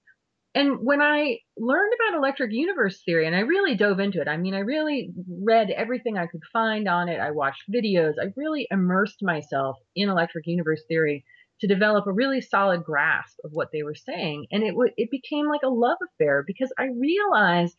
[0.55, 4.37] and when I learned about electric universe theory, and I really dove into it, I
[4.37, 5.11] mean, I really
[5.43, 7.19] read everything I could find on it.
[7.19, 8.13] I watched videos.
[8.19, 11.23] I really immersed myself in electric universe theory
[11.61, 14.47] to develop a really solid grasp of what they were saying.
[14.51, 17.75] And it w- it became like a love affair because I realized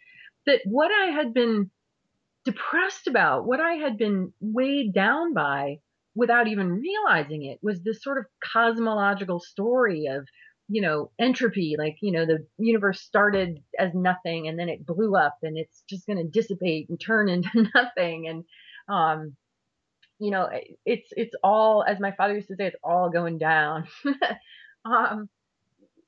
[0.47, 1.71] that what I had been
[2.45, 5.79] depressed about, what I had been weighed down by
[6.15, 10.27] without even realizing it, was this sort of cosmological story of
[10.73, 15.17] you know, entropy, like, you know, the universe started as nothing and then it blew
[15.17, 18.29] up and it's just going to dissipate and turn into nothing.
[18.29, 18.45] And,
[18.89, 19.37] um,
[20.21, 20.49] you know,
[20.87, 23.89] it's, it's all, as my father used to say, it's all going down.
[24.85, 25.29] um,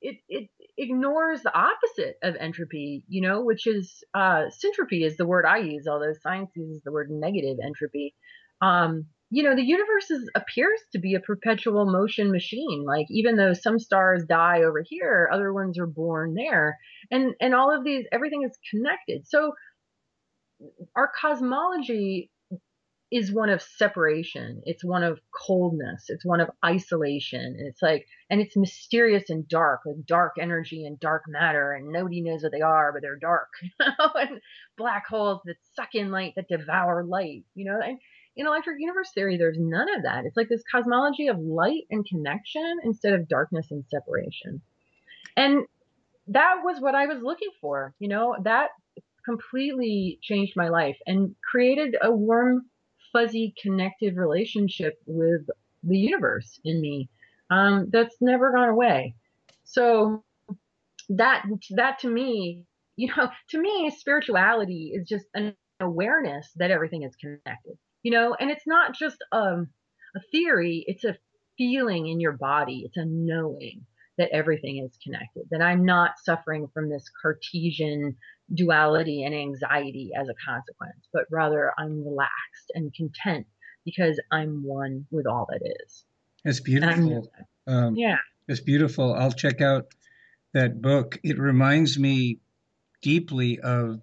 [0.01, 0.49] it, it
[0.79, 5.59] ignores the opposite of entropy, you know, which is, uh, syntropy is the word I
[5.59, 8.15] use, although science uses the word negative entropy.
[8.61, 12.85] Um, you know, the universe is, appears to be a perpetual motion machine.
[12.87, 16.79] Like even though some stars die over here, other ones are born there.
[17.11, 19.27] And and all of these everything is connected.
[19.27, 19.55] So
[20.95, 22.31] our cosmology
[23.11, 24.61] is one of separation.
[24.67, 26.05] It's one of coldness.
[26.09, 27.41] It's one of isolation.
[27.41, 31.89] And it's like, and it's mysterious and dark, with dark energy and dark matter, and
[31.89, 33.49] nobody knows what they are, but they're dark.
[33.81, 34.41] and
[34.79, 37.45] black holes that suck in light, that devour light.
[37.55, 37.99] You know, and
[38.37, 40.25] in electric universe theory, there's none of that.
[40.25, 44.63] It's like this cosmology of light and connection instead of darkness and separation.
[45.37, 45.67] And
[46.29, 47.95] that was what I was looking for.
[47.99, 48.71] You know, that
[49.25, 52.63] completely changed my life and created a warm,
[53.13, 55.47] fuzzy, connective relationship with
[55.83, 57.09] the universe in me
[57.51, 59.15] um, that's never gone away.
[59.65, 60.25] So
[61.11, 62.65] that that to me,
[62.97, 68.35] you know, to me, spirituality is just an awareness that everything is connected you know,
[68.39, 69.69] and it's not just um,
[70.17, 71.17] a theory, it's a
[71.57, 73.85] feeling in your body, it's a knowing
[74.19, 78.17] that everything is connected, that I'm not suffering from this Cartesian
[78.53, 83.47] duality and anxiety as a consequence, but rather I'm relaxed and content
[83.85, 86.05] because I'm one with all that is.
[86.45, 87.29] It's beautiful.
[87.67, 88.19] Um, yeah.
[88.49, 89.15] It's beautiful.
[89.15, 89.95] I'll check out
[90.53, 91.19] that book.
[91.23, 92.41] It reminds me
[93.01, 94.03] deeply of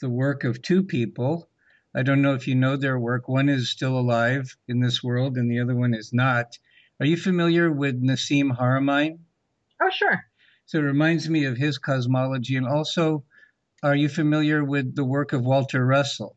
[0.00, 1.48] the work of two people
[1.96, 3.28] I don't know if you know their work.
[3.28, 6.58] One is still alive in this world, and the other one is not.
[7.00, 9.18] Are you familiar with Nassim Haramein?
[9.80, 10.24] Oh, sure.
[10.66, 12.56] So it reminds me of his cosmology.
[12.56, 13.24] And also,
[13.82, 16.36] are you familiar with the work of Walter Russell?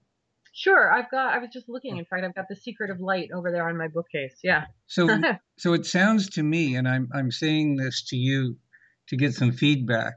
[0.54, 1.34] Sure, I've got.
[1.34, 1.98] I was just looking.
[1.98, 4.38] In fact, I've got the Secret of Light over there on my bookcase.
[4.44, 4.66] Yeah.
[4.88, 5.08] So,
[5.58, 8.58] so it sounds to me, and I'm I'm saying this to you
[9.08, 10.16] to get some feedback.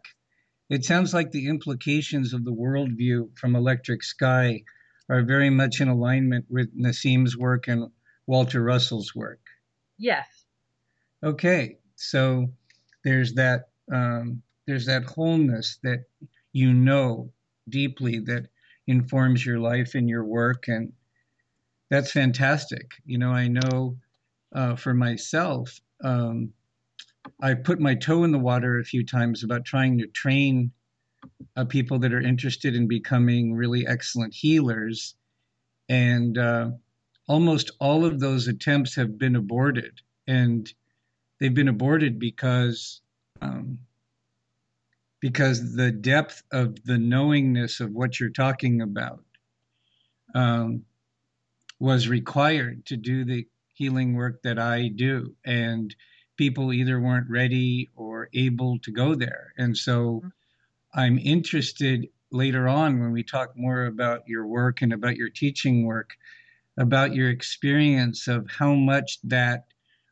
[0.70, 4.62] It sounds like the implications of the worldview from Electric Sky
[5.10, 7.90] are very much in alignment with Nassim's work and
[8.26, 9.40] Walter Russell's work.
[9.98, 10.26] Yes.
[11.22, 12.46] Okay, so
[13.04, 16.04] there's that um, there's that wholeness that
[16.52, 17.32] you know
[17.68, 18.46] deeply that
[18.86, 20.92] informs your life and your work and
[21.90, 23.96] that's fantastic you know i know
[24.54, 26.52] uh, for myself um,
[27.40, 30.72] i put my toe in the water a few times about trying to train
[31.56, 35.14] uh, people that are interested in becoming really excellent healers
[35.88, 36.70] and uh,
[37.28, 40.72] almost all of those attempts have been aborted and
[41.38, 43.00] they've been aborted because
[43.40, 43.78] um,
[45.20, 49.22] because the depth of the knowingness of what you're talking about
[50.34, 50.84] um,
[51.78, 55.34] was required to do the healing work that I do.
[55.44, 55.94] And
[56.36, 59.52] people either weren't ready or able to go there.
[59.58, 60.22] And so
[60.92, 65.84] I'm interested later on when we talk more about your work and about your teaching
[65.84, 66.10] work,
[66.76, 69.66] about your experience of how much that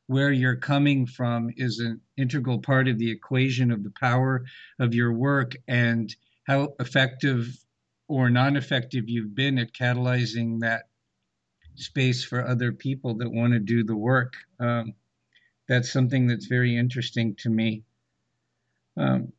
[0.07, 4.45] where you're coming from is an integral part of the equation of the power
[4.79, 6.15] of your work and
[6.47, 7.47] how effective
[8.09, 10.85] or non effective you've been at catalyzing that
[11.75, 14.35] space for other people that want to do the work.
[14.59, 14.95] Um,
[15.69, 17.85] that's something that's very interesting to me.
[18.97, 19.33] Um,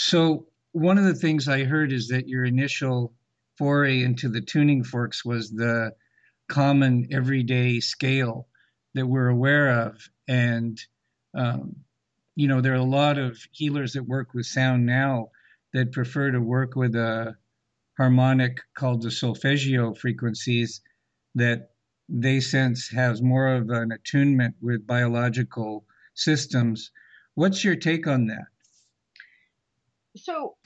[0.00, 3.12] so, one of the things I heard is that your initial
[3.56, 5.90] foray into the tuning forks was the
[6.48, 8.46] common everyday scale
[8.94, 10.08] that we're aware of.
[10.28, 10.80] And,
[11.34, 11.74] um,
[12.36, 15.32] you know, there are a lot of healers that work with sound now
[15.72, 17.36] that prefer to work with a
[17.96, 20.80] harmonic called the solfeggio frequencies
[21.34, 21.72] that
[22.08, 25.84] they sense has more of an attunement with biological
[26.14, 26.92] systems.
[27.34, 28.46] What's your take on that?
[30.18, 30.56] So,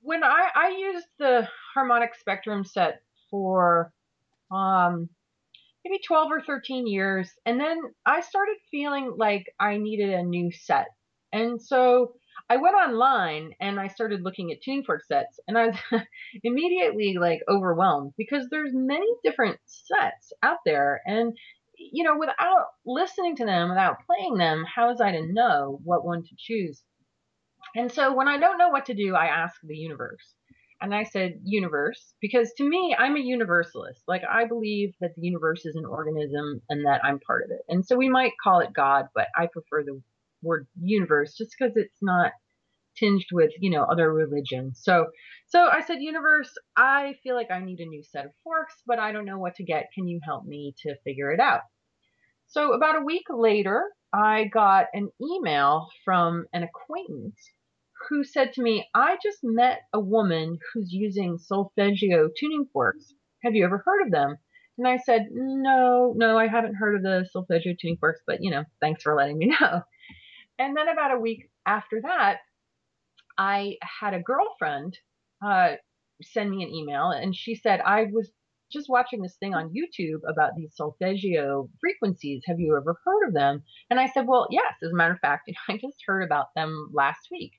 [0.00, 3.92] when I, I used the harmonic spectrum set for
[4.50, 5.08] um,
[5.84, 7.30] maybe 12 or 13 years.
[7.46, 10.88] And then I started feeling like I needed a new set.
[11.32, 12.14] And so
[12.48, 15.76] I went online and I started looking at tuning fork sets and I was
[16.44, 21.36] immediately like overwhelmed because there's many different sets out there and
[21.78, 26.04] you know without listening to them without playing them how was I to know what
[26.04, 26.82] one to choose
[27.76, 30.34] and so when I don't know what to do I ask the universe
[30.82, 34.02] and I said universe because to me, I'm a universalist.
[34.08, 37.60] Like I believe that the universe is an organism and that I'm part of it.
[37.68, 40.02] And so we might call it God, but I prefer the
[40.42, 42.32] word universe just because it's not
[42.98, 44.80] tinged with, you know, other religions.
[44.82, 45.06] So
[45.46, 48.98] so I said universe, I feel like I need a new set of forks, but
[48.98, 49.90] I don't know what to get.
[49.94, 51.60] Can you help me to figure it out?
[52.48, 57.38] So about a week later, I got an email from an acquaintance
[58.08, 63.14] who said to me, I just met a woman who's using solfeggio tuning forks.
[63.42, 64.36] Have you ever heard of them?
[64.78, 68.50] And I said, No, no, I haven't heard of the solfeggio tuning forks, but you
[68.50, 69.82] know, thanks for letting me know.
[70.58, 72.38] And then about a week after that,
[73.38, 74.98] I had a girlfriend
[75.44, 75.76] uh,
[76.22, 78.30] send me an email, and she said, I was
[78.72, 82.42] just watching this thing on YouTube about these solfeggio frequencies.
[82.46, 83.62] Have you ever heard of them?
[83.90, 84.74] And I said, Well, yes.
[84.82, 87.52] As a matter of fact, I just heard about them last week.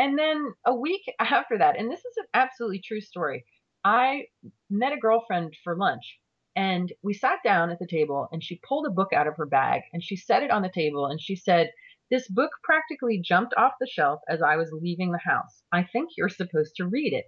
[0.00, 3.44] And then a week after that, and this is an absolutely true story,
[3.84, 4.28] I
[4.70, 6.18] met a girlfriend for lunch
[6.56, 9.44] and we sat down at the table and she pulled a book out of her
[9.44, 11.70] bag and she set it on the table and she said,
[12.10, 15.64] This book practically jumped off the shelf as I was leaving the house.
[15.70, 17.26] I think you're supposed to read it.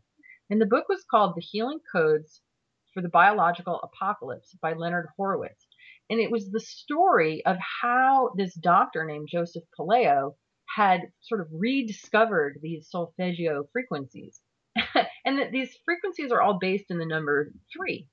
[0.49, 2.41] And the book was called The Healing Codes
[2.95, 5.67] for the Biological Apocalypse by Leonard Horowitz.
[6.09, 10.37] And it was the story of how this doctor named Joseph Puleo
[10.77, 14.41] had sort of rediscovered these solfeggio frequencies.
[15.25, 18.09] and that these frequencies are all based in the number three.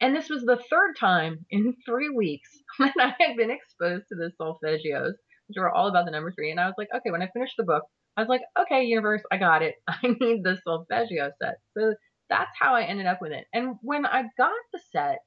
[0.00, 4.14] And this was the third time in three weeks that I had been exposed to
[4.14, 5.12] the solfeggios,
[5.48, 6.50] which were all about the number three.
[6.50, 7.84] And I was like, okay, when I finished the book,
[8.16, 9.74] I was like, okay, universe, I got it.
[9.88, 11.56] I need the solfeggio set.
[11.76, 11.94] So
[12.28, 13.44] that's how I ended up with it.
[13.52, 15.18] And when I got the set,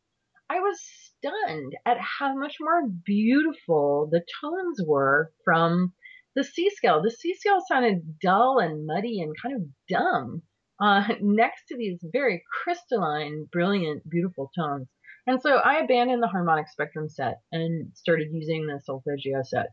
[0.49, 5.93] I was stunned at how much more beautiful the tones were from
[6.35, 7.01] the C scale.
[7.01, 10.41] The C scale sounded dull and muddy and kind of dumb
[10.79, 14.87] uh, next to these very crystalline, brilliant, beautiful tones.
[15.27, 19.67] And so I abandoned the harmonic spectrum set and started using the solfeggio set.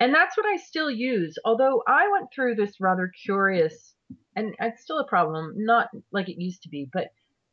[0.00, 3.94] And that's what I still use, although I went through this rather curious,
[4.34, 7.08] and it's still a problem, not like it used to be, but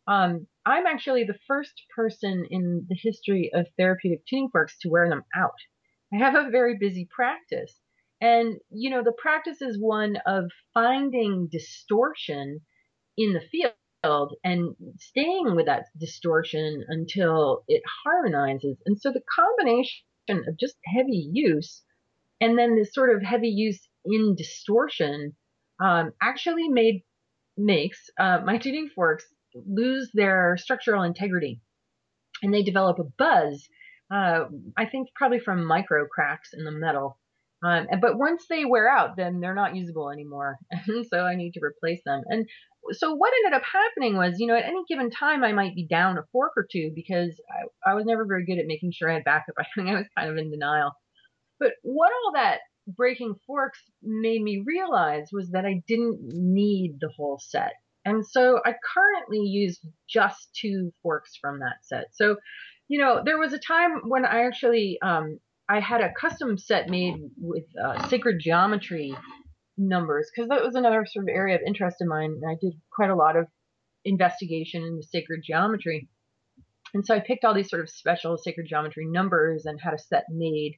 [0.06, 5.08] Um, I'm actually the first person in the history of therapeutic tuning forks to wear
[5.08, 5.56] them out.
[6.14, 7.80] I have a very busy practice.
[8.24, 12.62] And, you know, the practice is one of finding distortion
[13.18, 18.78] in the field and staying with that distortion until it harmonizes.
[18.86, 21.84] And so the combination of just heavy use
[22.40, 25.36] and then this sort of heavy use in distortion
[25.82, 27.04] um, actually made
[27.58, 31.60] makes uh, my tuning forks lose their structural integrity
[32.42, 33.68] and they develop a buzz.
[34.10, 34.46] Uh,
[34.78, 37.20] I think probably from micro cracks in the metal.
[37.64, 40.58] Um, but once they wear out, then they're not usable anymore.
[40.88, 42.24] And so I need to replace them.
[42.28, 42.48] And
[42.92, 45.88] so what ended up happening was, you know, at any given time, I might be
[45.88, 49.10] down a fork or two because I, I was never very good at making sure
[49.10, 49.56] I had backup.
[49.60, 50.92] I think I was kind of in denial.
[51.60, 57.10] But what all that breaking forks made me realize was that I didn't need the
[57.16, 57.74] whole set.
[58.06, 62.08] And so I currently use just two forks from that set.
[62.12, 62.36] So,
[62.90, 65.40] you know, there was a time when I actually um,
[65.70, 69.16] I had a custom set made with uh, sacred geometry
[69.78, 72.40] numbers because that was another sort of area of interest of mine.
[72.42, 73.48] And I did quite a lot of
[74.06, 76.10] investigation into sacred geometry.
[76.94, 80.00] And so I picked all these sort of special sacred geometry numbers and had a
[80.00, 80.78] set made.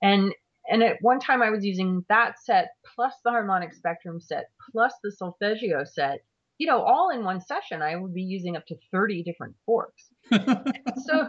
[0.00, 0.32] And
[0.70, 4.94] and at one time I was using that set plus the harmonic spectrum set plus
[5.02, 6.20] the solfeggio set,
[6.58, 7.82] you know, all in one session.
[7.82, 10.08] I would be using up to 30 different forks.
[10.30, 11.28] so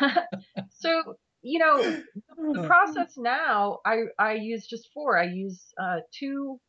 [0.70, 2.66] so you know, the uh-huh.
[2.66, 5.18] process now, I, I use just four.
[5.18, 6.60] I use uh, two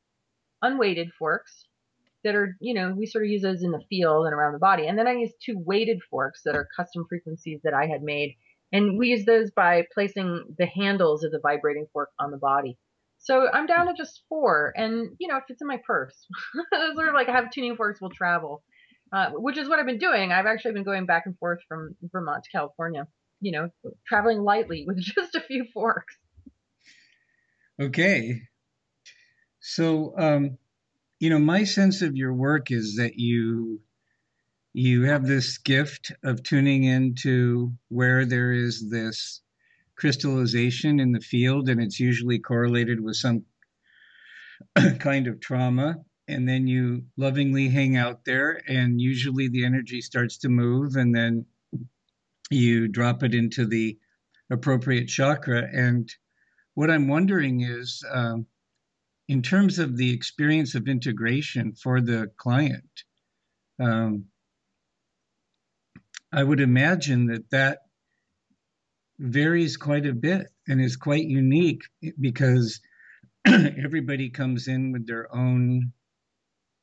[0.61, 1.67] unweighted forks
[2.23, 4.59] that are, you know, we sort of use those in the field and around the
[4.59, 4.87] body.
[4.87, 8.35] And then I use two weighted forks that are custom frequencies that I had made.
[8.71, 12.77] And we use those by placing the handles of the vibrating fork on the body.
[13.19, 14.73] So I'm down to just four.
[14.75, 16.25] And, you know, it fits in my purse.
[16.95, 18.63] sort of like I have tuning forks will travel,
[19.11, 20.31] uh, which is what I've been doing.
[20.31, 23.07] I've actually been going back and forth from Vermont to California
[23.43, 23.69] you know,
[24.07, 26.15] traveling lightly with just a few forks.
[27.79, 28.41] Okay.
[29.59, 30.57] So, um,
[31.19, 33.81] you know, my sense of your work is that you
[34.73, 39.41] you have this gift of tuning into where there is this
[39.95, 43.43] crystallization in the field, and it's usually correlated with some
[44.99, 45.97] kind of trauma.
[46.27, 51.13] And then you lovingly hang out there, and usually the energy starts to move, and
[51.13, 51.45] then
[52.53, 53.97] you drop it into the
[54.49, 55.67] appropriate chakra.
[55.71, 56.09] And
[56.75, 58.47] what I'm wondering is, um,
[59.27, 63.03] in terms of the experience of integration for the client,
[63.79, 64.25] um,
[66.31, 67.79] I would imagine that that
[69.19, 71.83] varies quite a bit and is quite unique
[72.19, 72.81] because
[73.45, 75.93] everybody comes in with their own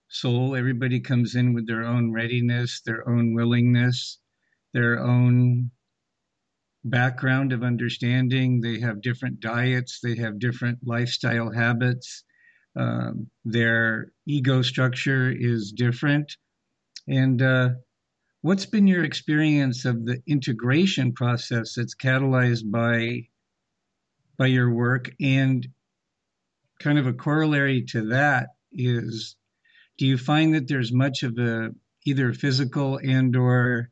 [0.08, 4.18] soul, everybody comes in with their own readiness, their own willingness
[4.72, 5.70] their own
[6.84, 8.60] background of understanding.
[8.60, 12.24] They have different diets, they have different lifestyle habits.
[12.76, 16.36] Um, their ego structure is different.
[17.08, 17.70] And uh,
[18.42, 23.26] what's been your experience of the integration process that's catalyzed by
[24.38, 25.10] by your work?
[25.20, 25.66] And
[26.80, 29.36] kind of a corollary to that is,
[29.98, 31.70] do you find that there's much of a
[32.06, 33.90] either physical and or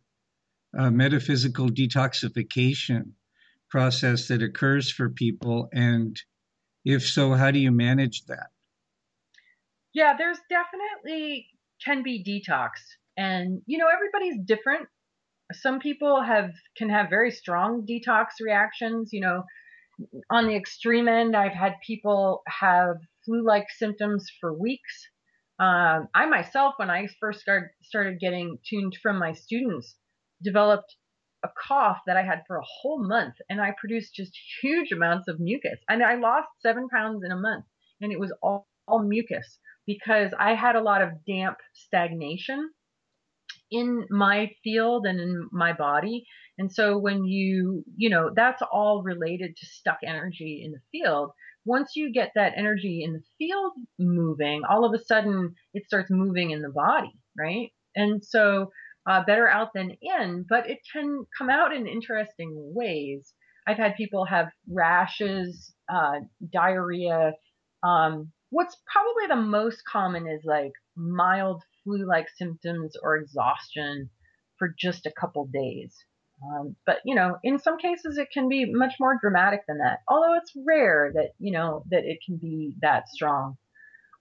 [0.76, 3.12] uh, metaphysical detoxification
[3.70, 5.68] process that occurs for people?
[5.72, 6.20] And
[6.84, 8.48] if so, how do you manage that?
[9.94, 11.46] Yeah, there's definitely
[11.84, 12.70] can be detox.
[13.16, 14.88] And, you know, everybody's different.
[15.52, 19.10] Some people have can have very strong detox reactions.
[19.12, 19.44] You know,
[20.30, 25.08] on the extreme end, I've had people have flu-like symptoms for weeks.
[25.58, 29.96] Um, I myself, when I first started started getting tuned from my students,
[30.42, 30.96] developed
[31.44, 35.28] a cough that I had for a whole month and I produced just huge amounts
[35.28, 35.78] of mucus.
[35.88, 37.64] And I lost seven pounds in a month
[38.00, 42.70] and it was all, all mucus because I had a lot of damp stagnation
[43.70, 46.24] in my field and in my body.
[46.58, 51.30] And so when you, you know, that's all related to stuck energy in the field.
[51.64, 56.10] Once you get that energy in the field moving, all of a sudden it starts
[56.10, 57.70] moving in the body, right?
[57.94, 58.70] And so
[59.08, 63.32] uh, better out than in, but it can come out in interesting ways.
[63.66, 66.20] I've had people have rashes, uh,
[66.52, 67.32] diarrhea.
[67.82, 74.10] Um, what's probably the most common is like mild flu like symptoms or exhaustion
[74.58, 75.94] for just a couple days.
[76.42, 80.00] Um, but you know, in some cases it can be much more dramatic than that.
[80.06, 83.56] Although it's rare that you know that it can be that strong.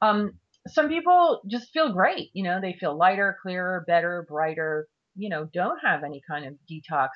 [0.02, 0.34] Um,
[0.68, 2.30] some people just feel great.
[2.34, 4.88] You know, they feel lighter, clearer, better, brighter.
[5.16, 7.10] you know, don't have any kind of detox.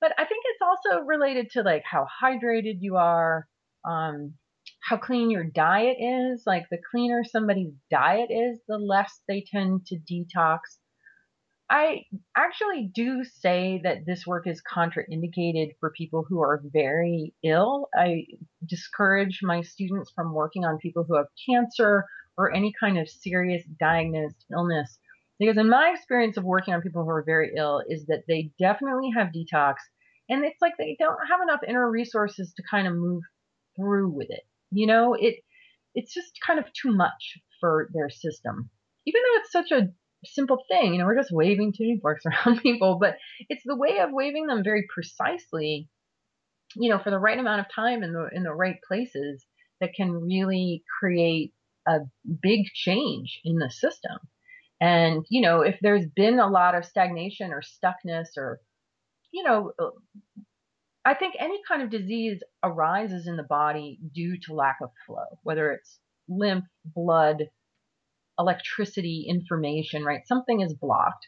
[0.00, 3.46] But I think it's also related to like how hydrated you are,
[3.88, 4.34] um,
[4.82, 6.42] how clean your diet is.
[6.46, 10.58] Like the cleaner somebody's diet is, the less they tend to detox.
[11.68, 12.02] I
[12.36, 17.88] actually do say that this work is contraindicated for people who are very ill.
[17.96, 18.26] I
[18.64, 22.04] discourage my students from working on people who have cancer
[22.38, 24.98] or any kind of serious diagnosed illness.
[25.38, 28.52] Because in my experience of working on people who are very ill is that they
[28.58, 29.74] definitely have detox
[30.28, 33.22] and it's like they don't have enough inner resources to kind of move
[33.76, 34.42] through with it.
[34.70, 35.36] You know, it
[35.94, 38.70] it's just kind of too much for their system.
[39.06, 39.92] Even though it's such a
[40.24, 43.16] simple thing, you know, we're just waving tuning forks around people, but
[43.48, 45.88] it's the way of waving them very precisely,
[46.74, 49.44] you know, for the right amount of time in the in the right places
[49.80, 51.52] that can really create
[51.86, 52.00] a
[52.42, 54.18] big change in the system.
[54.80, 58.60] And, you know, if there's been a lot of stagnation or stuckness or,
[59.32, 59.72] you know,
[61.04, 65.38] I think any kind of disease arises in the body due to lack of flow,
[65.44, 67.48] whether it's lymph, blood,
[68.38, 70.26] electricity, information, right?
[70.26, 71.26] Something is blocked.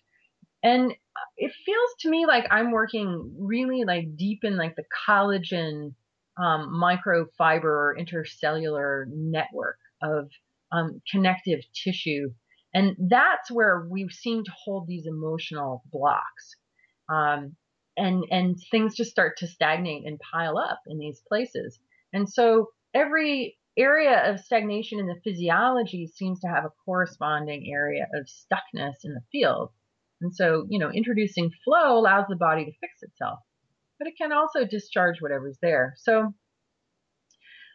[0.62, 0.92] And
[1.36, 5.94] it feels to me like I'm working really like deep in like the collagen
[6.36, 10.28] um, microfiber intercellular network of
[10.72, 12.30] um, connective tissue.
[12.74, 16.56] And that's where we seem to hold these emotional blocks.
[17.08, 17.56] Um,
[17.96, 21.78] and and things just start to stagnate and pile up in these places.
[22.12, 28.06] And so every area of stagnation in the physiology seems to have a corresponding area
[28.14, 29.70] of stuckness in the field.
[30.20, 33.38] And so, you know, introducing flow allows the body to fix itself,
[33.98, 35.94] but it can also discharge whatever's there.
[35.98, 36.34] So,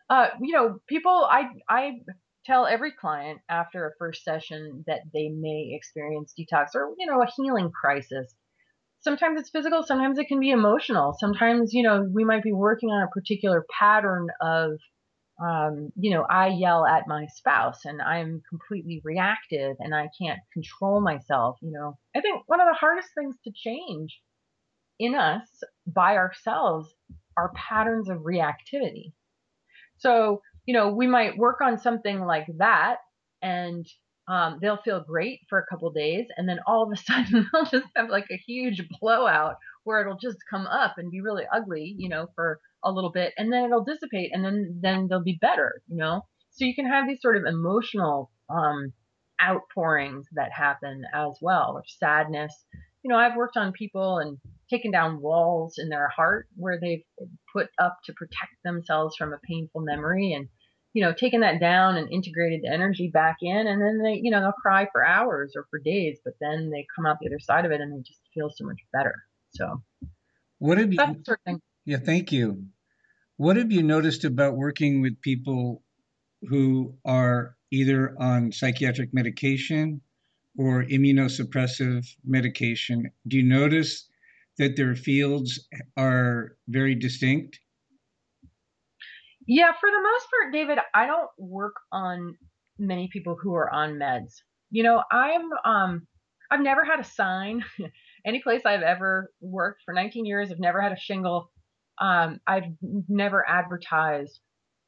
[0.09, 2.01] uh, you know, people, I, I
[2.45, 7.21] tell every client after a first session that they may experience detox or, you know,
[7.21, 8.35] a healing crisis
[9.03, 11.15] sometimes it's physical, sometimes it can be emotional.
[11.19, 14.79] Sometimes, you know, we might be working on a particular pattern of,
[15.43, 20.39] um, you know, I yell at my spouse and I'm completely reactive and I can't
[20.53, 21.57] control myself.
[21.61, 24.19] You know, I think one of the hardest things to change
[24.99, 25.47] in us
[25.85, 26.87] by ourselves
[27.35, 29.13] are patterns of reactivity.
[29.97, 32.97] So, you know, we might work on something like that
[33.41, 33.85] and
[34.27, 37.65] um, they'll feel great for a couple days and then all of a sudden they'll
[37.65, 41.93] just have like a huge blowout where it'll just come up and be really ugly
[41.97, 45.37] you know for a little bit and then it'll dissipate and then then they'll be
[45.41, 46.21] better you know?
[46.51, 48.93] So you can have these sort of emotional um,
[49.41, 52.53] outpourings that happen as well or sadness
[53.03, 54.37] you know i've worked on people and
[54.69, 57.03] taken down walls in their heart where they've
[57.53, 60.47] put up to protect themselves from a painful memory and
[60.93, 64.29] you know, taken that down and integrated the energy back in, and then they, you
[64.29, 67.39] know, they'll cry for hours or for days, but then they come out the other
[67.39, 69.15] side of it and they just feel so much better.
[69.55, 69.81] So,
[70.59, 70.99] what have you?
[71.85, 72.65] Yeah, thank you.
[73.37, 75.81] What have you noticed about working with people
[76.43, 80.01] who are either on psychiatric medication
[80.57, 83.11] or immunosuppressive medication?
[83.27, 84.07] Do you notice
[84.57, 87.59] that their fields are very distinct?
[89.47, 92.37] Yeah, for the most part, David, I don't work on
[92.79, 94.35] many people who are on meds.
[94.71, 96.07] You know, I'm um
[96.49, 97.63] I've never had a sign.
[98.25, 101.51] Any place I've ever worked for 19 years, I've never had a shingle.
[101.99, 102.63] Um, I've
[103.09, 104.39] never advertised.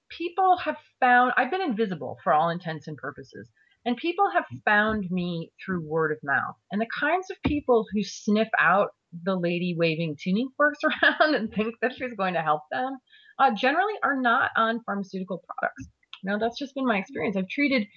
[0.10, 3.50] People have found I've been invisible for all intents and purposes.
[3.86, 6.56] And people have found me through word of mouth.
[6.72, 8.90] And the kinds of people who sniff out
[9.24, 12.98] the lady waving tuning forks around and think that she's going to help them
[13.40, 15.88] uh, generally are not on pharmaceutical products.
[16.24, 17.38] Now, that's just been my experience.
[17.38, 17.88] I've treated,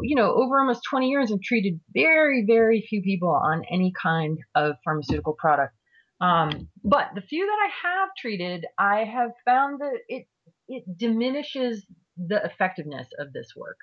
[0.00, 4.38] you know, over almost 20 years, I've treated very, very few people on any kind
[4.54, 5.74] of pharmaceutical product.
[6.20, 10.26] Um, but the few that I have treated, I have found that it
[10.68, 11.84] it diminishes
[12.16, 13.76] the effectiveness of this work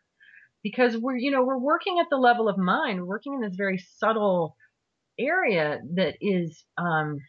[0.64, 3.78] because we're you know we're working at the level of mind, working in this very
[3.97, 4.55] subtle
[5.20, 7.20] area that is um,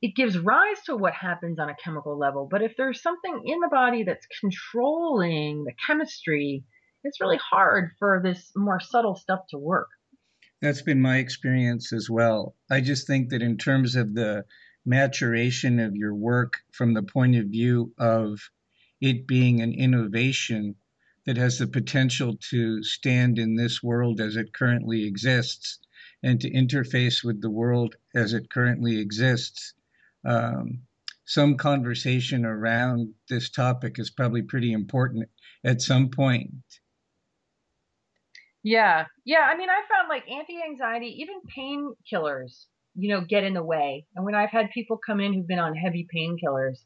[0.00, 2.48] it gives rise to what happens on a chemical level.
[2.50, 6.64] But if there's something in the body that's controlling the chemistry,
[7.04, 9.88] it's really hard for this more subtle stuff to work.
[10.60, 12.56] That's been my experience as well.
[12.70, 14.44] I just think that in terms of the
[14.84, 18.40] maturation of your work from the point of view of
[19.00, 20.74] it being an innovation
[21.28, 25.78] that has the potential to stand in this world as it currently exists
[26.22, 29.74] and to interface with the world as it currently exists
[30.24, 30.80] um,
[31.26, 35.28] some conversation around this topic is probably pretty important
[35.62, 36.50] at some point.
[38.62, 39.04] Yeah.
[39.26, 39.46] Yeah.
[39.52, 42.64] I mean, I found like anti anxiety, even painkillers,
[42.94, 44.06] you know, get in the way.
[44.16, 46.78] And when I've had people come in who've been on heavy painkillers,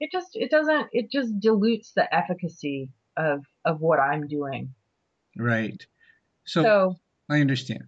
[0.00, 4.74] it just, it doesn't, it just dilutes the efficacy of, of what I'm doing.
[5.36, 5.84] Right.
[6.44, 6.96] So, so
[7.28, 7.84] I understand.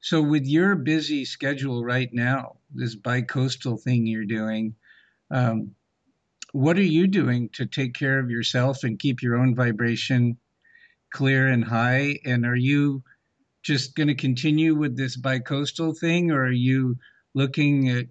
[0.00, 4.76] So, with your busy schedule right now, this bi-coastal thing you're doing,
[5.30, 5.72] um,
[6.52, 10.38] what are you doing to take care of yourself and keep your own vibration
[11.12, 12.20] clear and high?
[12.24, 13.02] And are you
[13.62, 16.96] just going to continue with this bi-coastal thing, or are you
[17.34, 18.06] looking at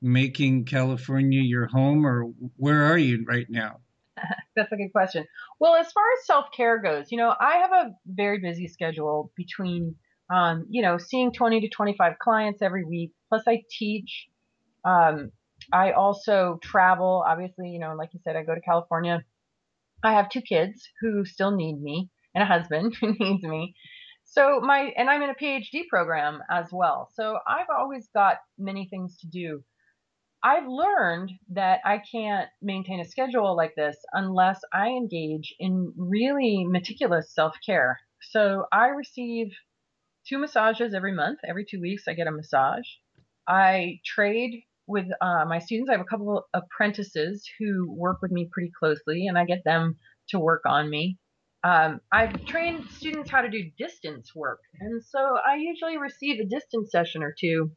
[0.00, 2.24] making California your home, or
[2.56, 3.80] where are you right now?
[4.56, 5.26] That's a good question.
[5.58, 9.32] Well, as far as self care goes, you know, I have a very busy schedule
[9.36, 9.96] between
[10.32, 13.12] um, you know, seeing 20 to 25 clients every week.
[13.28, 14.28] Plus, I teach.
[14.84, 15.32] Um,
[15.72, 17.24] I also travel.
[17.26, 19.24] Obviously, you know, like you said, I go to California.
[20.02, 23.74] I have two kids who still need me and a husband who needs me.
[24.24, 27.10] So my and I'm in a PhD program as well.
[27.14, 29.62] So I've always got many things to do.
[30.44, 36.66] I've learned that I can't maintain a schedule like this unless I engage in really
[36.68, 37.98] meticulous self-care.
[38.20, 39.52] So I receive
[40.28, 41.38] two massages every month.
[41.48, 42.86] Every two weeks, I get a massage.
[43.48, 45.88] I trade with uh, my students.
[45.88, 49.64] I have a couple of apprentices who work with me pretty closely, and I get
[49.64, 49.96] them
[50.28, 51.16] to work on me.
[51.62, 56.44] Um, I've trained students how to do distance work, and so I usually receive a
[56.44, 57.70] distance session or two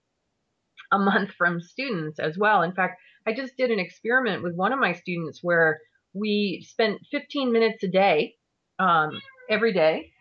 [0.91, 2.61] a month from students as well.
[2.61, 5.79] In fact, I just did an experiment with one of my students where
[6.13, 8.35] we spent 15 minutes a day
[8.79, 10.11] um, every day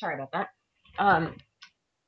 [0.00, 0.48] sorry about that.
[0.98, 1.36] Um,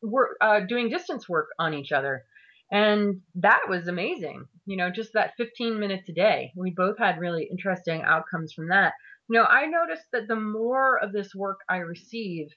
[0.02, 2.24] we're uh, doing distance work on each other.
[2.72, 4.46] And that was amazing.
[4.64, 6.52] You know, just that 15 minutes a day.
[6.56, 8.94] We both had really interesting outcomes from that.
[9.28, 12.48] You know, I noticed that the more of this work I receive,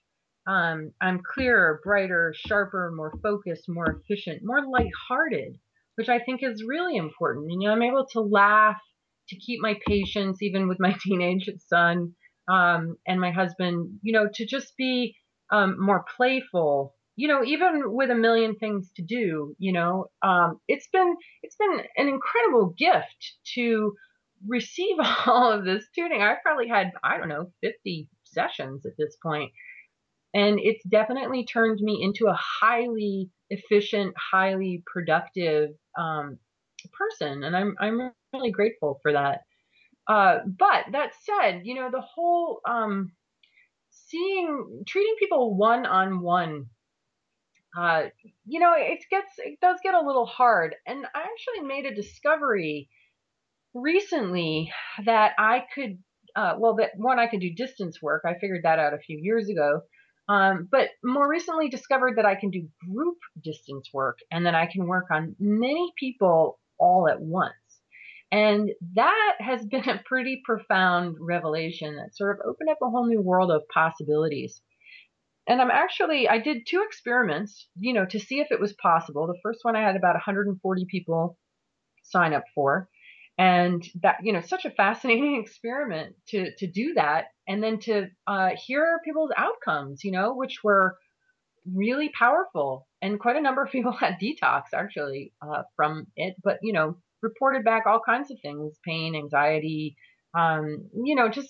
[0.48, 5.58] um, I'm clearer, brighter, sharper, more focused, more efficient, more lighthearted,
[5.96, 7.52] which I think is really important.
[7.52, 8.80] You know, I'm able to laugh,
[9.30, 12.14] to keep my patience, even with my teenage son
[12.48, 15.16] um, and my husband, you know, to just be
[15.52, 20.08] um, more playful you know even with a million things to do you know.
[20.22, 23.94] Um, it's been it's been an incredible gift to
[24.48, 26.22] receive all of this tuning.
[26.22, 29.52] I've probably had i don't know 50 sessions at this point
[30.36, 36.38] and it's definitely turned me into a highly efficient highly productive um,
[36.94, 39.42] person and i'm i'm really grateful for that.
[40.08, 43.12] Uh, but that said you know the whole um,
[43.90, 46.68] seeing treating people one on one
[48.46, 50.76] you know it gets it does get a little hard.
[50.86, 52.90] And i actually made a discovery
[53.74, 54.72] recently
[55.06, 55.98] that i could
[56.36, 58.24] uh, well that one i could do distance work.
[58.26, 59.82] I figured that out a few years ago
[60.28, 64.66] um, but more recently discovered that i can do group distance work and that i
[64.66, 67.54] can work on many people all at once
[68.32, 73.08] and that has been a pretty profound revelation that sort of opened up a whole
[73.08, 74.62] new world of possibilities.
[75.48, 79.28] And I'm actually, I did two experiments, you know, to see if it was possible.
[79.28, 81.38] The first one I had about 140 people
[82.04, 82.90] sign up for.
[83.38, 87.26] And that, you know, such a fascinating experiment to, to do that.
[87.48, 90.98] And then to uh, hear people's outcomes, you know, which were
[91.72, 92.88] really powerful.
[93.02, 96.36] And quite a number of people had detox actually uh, from it.
[96.44, 99.96] But, you know, reported back all kinds of things pain, anxiety,
[100.38, 101.50] um, you know, just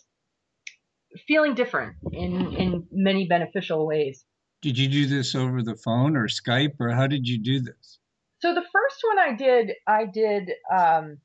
[1.28, 4.26] feeling different in, in many beneficial ways.
[4.62, 8.00] Did you do this over the phone or Skype, or how did you do this?
[8.40, 11.18] So the first one I did, I did um,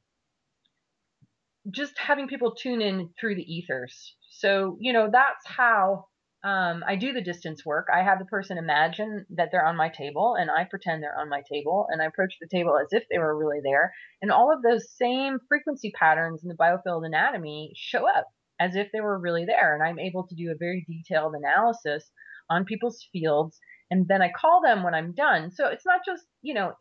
[1.70, 4.14] just having people tune in through the ethers.
[4.40, 6.06] So, you know, that's how
[6.42, 7.88] um, I do the distance work.
[7.92, 11.28] I have the person imagine that they're on my table, and I pretend they're on
[11.28, 13.92] my table, and I approach the table as if they were really there.
[14.22, 18.26] And all of those same frequency patterns in the biofield anatomy show up
[18.58, 19.74] as if they were really there.
[19.74, 22.10] And I'm able to do a very detailed analysis
[22.48, 23.58] on people's fields,
[23.90, 25.50] and then I call them when I'm done.
[25.50, 26.72] So it's not just, you know,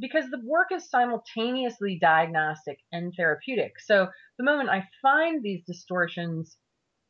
[0.00, 3.74] because the work is simultaneously diagnostic and therapeutic.
[3.78, 4.08] So
[4.38, 6.56] the moment I find these distortions,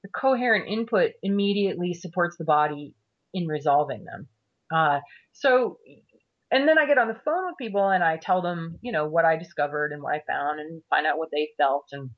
[0.04, 2.94] the coherent input immediately supports the body
[3.32, 4.28] in resolving them.
[4.72, 5.00] Uh,
[5.32, 5.78] so,
[6.50, 9.08] and then I get on the phone with people and I tell them, you know,
[9.08, 11.86] what I discovered and what I found and find out what they felt.
[11.92, 12.10] And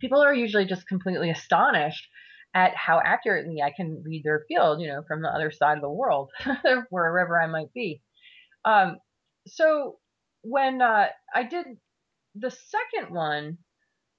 [0.00, 2.08] people are usually just completely astonished
[2.54, 5.82] at how accurately I can read their field, you know, from the other side of
[5.82, 6.30] the world,
[6.90, 8.00] wherever I might be.
[8.64, 8.96] Um,
[9.46, 9.96] so
[10.40, 11.66] when uh, I did
[12.36, 13.58] the second one,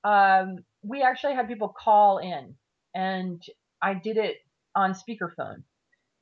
[0.03, 2.55] um, we actually had people call in,
[2.93, 3.41] and
[3.81, 4.37] I did it
[4.75, 5.63] on speakerphone,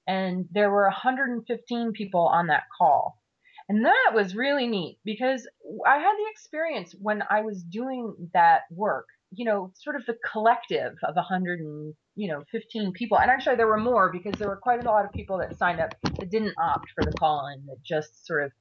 [0.07, 3.21] and there were 115 people on that call.
[3.69, 5.47] And that was really neat because
[5.87, 10.17] I had the experience when I was doing that work, you know, sort of the
[10.29, 13.17] collective of 100 and, you know, 15 people.
[13.17, 15.79] And actually there were more because there were quite a lot of people that signed
[15.79, 18.51] up that didn't opt for the call in, that just sort of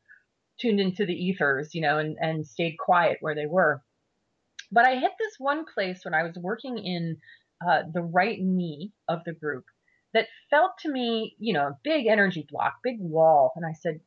[0.61, 3.83] tuned into the ethers, you know, and, and stayed quiet where they were.
[4.71, 7.17] But I hit this one place when I was working in
[7.67, 9.65] uh, the right knee of the group
[10.15, 13.53] that felt to me, you know, a big energy block, big wall.
[13.57, 14.01] And I said,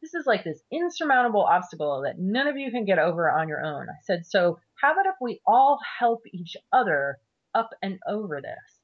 [0.00, 3.64] this is like this insurmountable obstacle that none of you can get over on your
[3.64, 3.88] own.
[3.88, 7.18] I said, so how about if we all help each other
[7.54, 8.80] up and over this?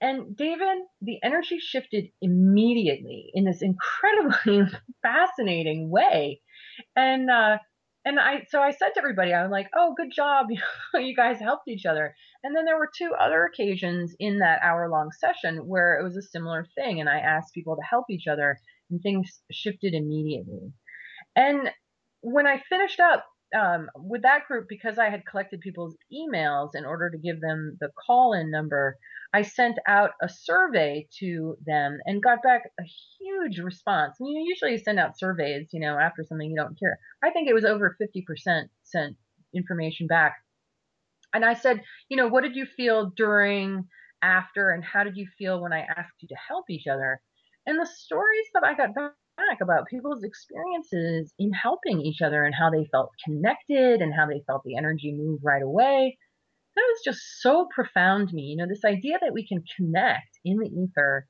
[0.00, 4.70] And David, the energy shifted immediately in this incredibly
[5.02, 6.40] fascinating way.
[6.94, 7.58] And uh,
[8.08, 10.46] and I so I said to everybody, I was like, "Oh, good job,
[10.94, 15.10] you guys helped each other." And then there were two other occasions in that hour-long
[15.12, 18.58] session where it was a similar thing, and I asked people to help each other,
[18.90, 20.72] and things shifted immediately.
[21.36, 21.70] And
[22.22, 23.26] when I finished up
[23.56, 27.76] um, with that group, because I had collected people's emails in order to give them
[27.80, 28.96] the call-in number,
[29.32, 32.84] I sent out a survey to them and got back a
[33.18, 34.16] huge response.
[34.20, 36.98] Mean, you usually send out surveys, you know, after something you don't care.
[37.22, 39.16] I think it was over 50% sent
[39.54, 40.36] information back.
[41.34, 43.86] And I said, you know, what did you feel during,
[44.22, 47.20] after, and how did you feel when I asked you to help each other?
[47.66, 49.12] And the stories that I got back
[49.60, 54.42] about people's experiences in helping each other and how they felt connected and how they
[54.46, 56.16] felt the energy move right away
[56.78, 58.42] that was just so profound to me.
[58.42, 61.26] You know, this idea that we can connect in the ether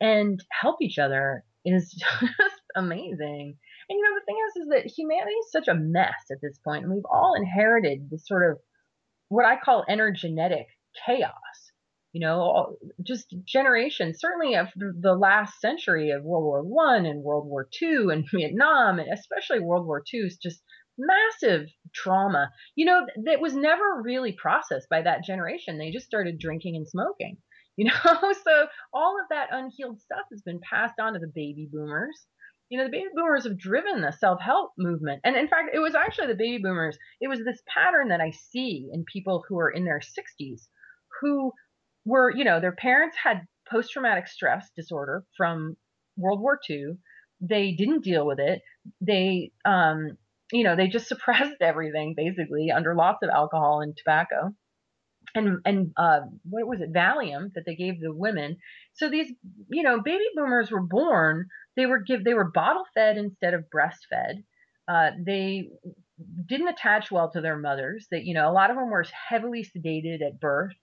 [0.00, 1.90] and help each other is
[2.20, 3.58] just amazing.
[3.88, 6.58] And you know, the thing is, is that humanity is such a mess at this
[6.64, 8.58] point, and we've all inherited this sort of
[9.28, 10.66] what I call energetic
[11.06, 11.71] chaos.
[12.12, 17.46] You know, just generations, certainly of the last century of World War One and World
[17.46, 20.62] War Two and Vietnam, and especially World War Two, is just
[20.98, 25.78] massive trauma, you know, that was never really processed by that generation.
[25.78, 27.38] They just started drinking and smoking,
[27.76, 27.92] you know,
[28.44, 32.26] so all of that unhealed stuff has been passed on to the baby boomers.
[32.68, 35.20] You know, the baby boomers have driven the self help movement.
[35.24, 38.30] And in fact, it was actually the baby boomers, it was this pattern that I
[38.30, 40.68] see in people who are in their 60s
[41.20, 41.52] who
[42.04, 45.76] were, you know, their parents had post traumatic stress disorder from
[46.16, 46.94] World War II.
[47.40, 48.60] They didn't deal with it.
[49.00, 50.18] They um,
[50.52, 54.54] you know, they just suppressed everything basically under lots of alcohol and tobacco.
[55.34, 58.58] And and uh, what was it, Valium that they gave the women.
[58.94, 59.32] So these,
[59.70, 61.46] you know, baby boomers were born.
[61.74, 64.44] They were give they were bottle fed instead of breastfed.
[64.86, 65.70] Uh, they
[66.46, 68.06] didn't attach well to their mothers.
[68.10, 70.74] That you know, a lot of them were heavily sedated at birth.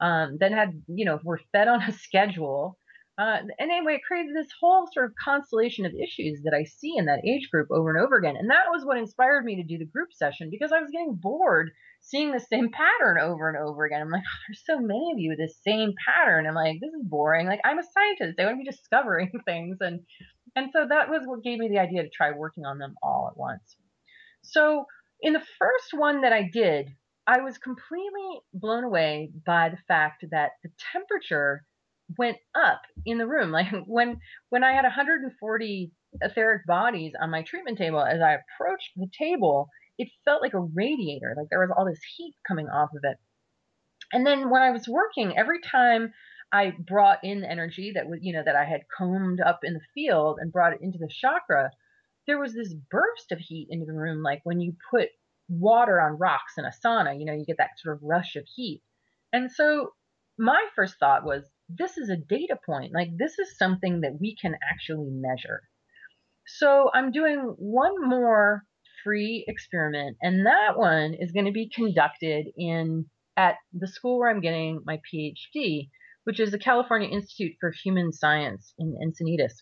[0.00, 2.78] Um, then had you know were fed on a schedule.
[3.18, 6.96] Uh, and anyway, it created this whole sort of constellation of issues that I see
[6.98, 8.36] in that age group over and over again.
[8.36, 11.14] And that was what inspired me to do the group session because I was getting
[11.14, 11.70] bored
[12.00, 14.02] seeing the same pattern over and over again.
[14.02, 16.46] I'm like, oh, there's so many of you with this same pattern.
[16.46, 17.46] I'm like, this is boring.
[17.46, 18.38] Like, I'm a scientist.
[18.38, 19.78] I want to be discovering things.
[19.80, 20.00] And
[20.54, 23.28] and so that was what gave me the idea to try working on them all
[23.30, 23.76] at once.
[24.42, 24.86] So
[25.20, 26.88] in the first one that I did,
[27.26, 31.64] I was completely blown away by the fact that the temperature
[32.16, 33.50] went up in the room.
[33.56, 34.20] Like when
[34.50, 39.68] when I had 140 etheric bodies on my treatment table, as I approached the table,
[39.98, 41.34] it felt like a radiator.
[41.36, 43.16] Like there was all this heat coming off of it.
[44.12, 46.12] And then when I was working, every time
[46.52, 49.80] I brought in energy that was, you know, that I had combed up in the
[49.94, 51.70] field and brought it into the chakra,
[52.26, 55.08] there was this burst of heat into the room, like when you put
[55.48, 58.44] water on rocks in a sauna, you know, you get that sort of rush of
[58.54, 58.82] heat.
[59.32, 59.90] And so
[60.38, 62.92] my first thought was, this is a data point.
[62.94, 65.62] Like this is something that we can actually measure.
[66.46, 68.62] So I'm doing one more
[69.02, 74.30] free experiment, and that one is going to be conducted in at the school where
[74.30, 75.88] I'm getting my PhD,
[76.24, 79.52] which is the California Institute for Human Science in Encinitas.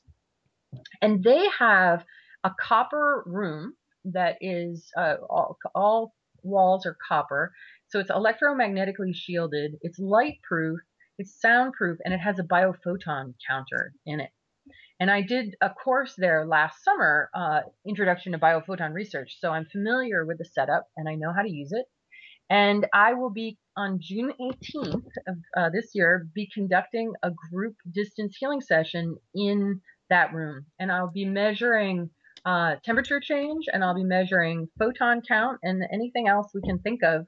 [1.01, 2.05] And they have
[2.45, 3.75] a copper room
[4.05, 7.53] that is uh, all, all walls are copper.
[7.89, 10.81] So it's electromagnetically shielded, it's light proof,
[11.19, 14.31] it's soundproof and it has a biophoton counter in it.
[15.01, 19.37] And I did a course there last summer, uh, Introduction to Biophoton Research.
[19.41, 21.87] So I'm familiar with the setup and I know how to use it.
[22.49, 27.75] And I will be on June 18th of uh, this year be conducting a group
[27.91, 29.81] distance healing session in
[30.11, 30.67] that room.
[30.79, 32.11] And I'll be measuring
[32.45, 37.03] uh, temperature change and I'll be measuring photon count and anything else we can think
[37.03, 37.27] of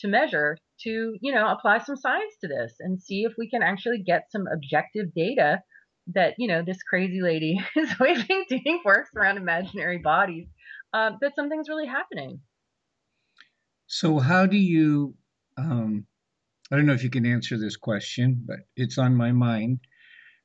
[0.00, 3.62] to measure to, you know, apply some science to this and see if we can
[3.62, 5.60] actually get some objective data
[6.14, 10.46] that, you know, this crazy lady is waving doing works around imaginary bodies,
[10.92, 12.40] uh, that something's really happening.
[13.86, 15.14] So, how do you,
[15.56, 16.06] um,
[16.70, 19.80] I don't know if you can answer this question, but it's on my mind.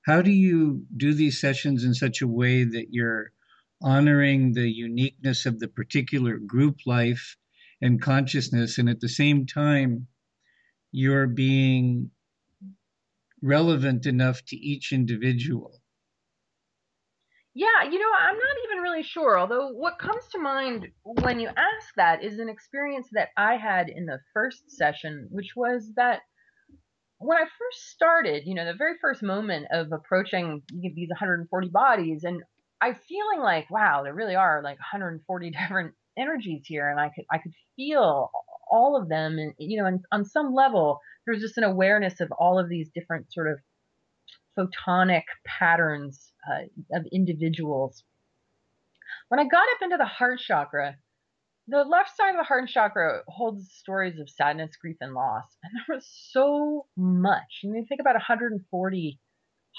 [0.05, 3.31] How do you do these sessions in such a way that you're
[3.83, 7.37] honoring the uniqueness of the particular group life
[7.81, 10.07] and consciousness, and at the same time,
[10.91, 12.11] you're being
[13.41, 15.81] relevant enough to each individual?
[17.55, 19.37] Yeah, you know, I'm not even really sure.
[19.37, 23.89] Although, what comes to mind when you ask that is an experience that I had
[23.89, 26.21] in the first session, which was that
[27.19, 32.23] when I first started, you know, the very first moment of approaching these 140 bodies,
[32.23, 32.41] and
[32.83, 37.25] I feeling like, wow, there really are like 140 different energies here, and I could
[37.31, 38.29] I could feel
[38.69, 42.19] all of them, and you know, and on some level, there was just an awareness
[42.19, 43.59] of all of these different sort of
[44.57, 46.65] photonic patterns uh,
[46.97, 48.03] of individuals.
[49.29, 50.97] When I got up into the heart chakra,
[51.67, 55.45] the left side of the heart chakra holds stories of sadness, grief, and loss.
[55.63, 57.61] And there was so much.
[57.63, 59.19] I mean, think about 140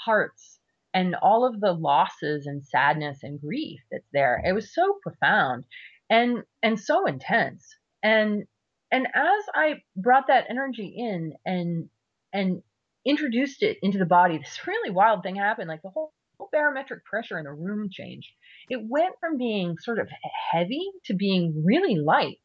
[0.03, 0.59] hearts
[0.95, 4.41] and all of the losses and sadness and grief that's there.
[4.43, 5.65] It was so profound
[6.09, 7.75] and and so intense.
[8.01, 8.45] And
[8.91, 11.89] and as I brought that energy in and
[12.31, 12.63] and
[13.05, 15.67] introduced it into the body, this really wild thing happened.
[15.67, 18.29] Like the whole, whole barometric pressure in the room changed.
[18.69, 20.07] It went from being sort of
[20.51, 22.37] heavy to being really light.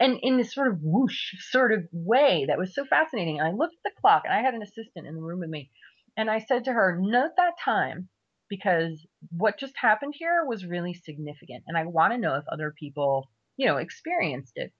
[0.00, 3.38] And in this sort of whoosh sort of way that was so fascinating.
[3.38, 5.50] And I looked at the clock and I had an assistant in the room with
[5.50, 5.70] me.
[6.16, 8.08] And I said to her, note that time
[8.48, 11.64] because what just happened here was really significant.
[11.66, 14.72] And I want to know if other people, you know, experienced it.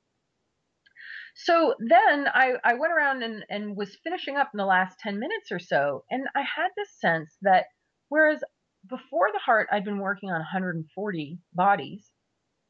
[1.34, 5.18] So then I, I went around and, and was finishing up in the last 10
[5.18, 6.04] minutes or so.
[6.10, 7.66] And I had this sense that
[8.10, 8.44] whereas
[8.86, 12.10] before the heart, I'd been working on 140 bodies,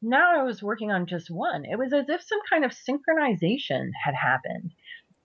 [0.01, 1.65] now I was working on just one.
[1.65, 4.73] It was as if some kind of synchronization had happened.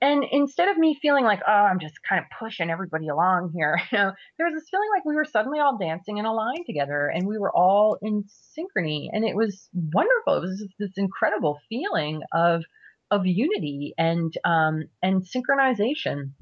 [0.00, 3.80] And instead of me feeling like, oh, I'm just kind of pushing everybody along here,
[3.92, 6.64] you know, there was this feeling like we were suddenly all dancing in a line
[6.66, 8.24] together and we were all in
[8.56, 9.08] synchrony.
[9.12, 10.36] And it was wonderful.
[10.36, 12.64] It was this incredible feeling of
[13.10, 16.32] of unity and um, and synchronization.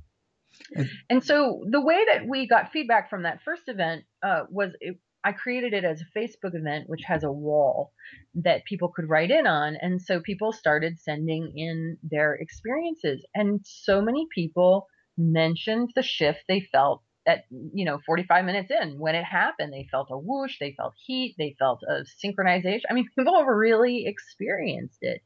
[1.09, 4.98] And so the way that we got feedback from that first event uh, was it,
[5.27, 7.93] I created it as a Facebook event, which has a wall
[8.37, 9.77] that people could write in on.
[9.81, 13.27] And so people started sending in their experiences.
[13.35, 14.87] And so many people
[15.18, 19.72] mentioned the shift they felt at, you know, 45 minutes in when it happened.
[19.72, 22.83] They felt a whoosh, they felt heat, they felt a synchronization.
[22.89, 25.22] I mean, people really experienced it.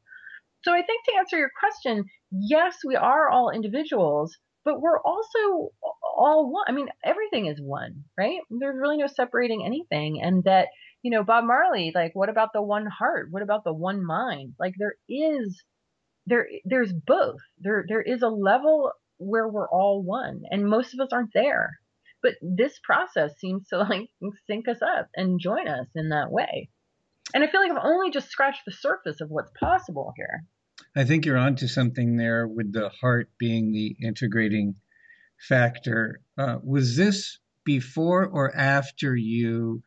[0.63, 5.71] So I think to answer your question, yes, we are all individuals, but we're also
[6.03, 6.65] all one.
[6.67, 8.39] I mean, everything is one, right?
[8.49, 10.21] There's really no separating anything.
[10.21, 10.67] And that,
[11.01, 13.27] you know, Bob Marley, like, what about the one heart?
[13.31, 14.53] What about the one mind?
[14.59, 15.63] Like, there is,
[16.27, 17.39] there, there's both.
[17.59, 21.79] There, there is a level where we're all one, and most of us aren't there.
[22.21, 24.09] But this process seems to like
[24.47, 26.69] sync us up and join us in that way.
[27.33, 30.43] And I feel like I've only just scratched the surface of what's possible here.
[30.95, 34.75] I think you're onto something there with the heart being the integrating
[35.39, 36.21] factor.
[36.37, 39.83] Uh, was this before or after you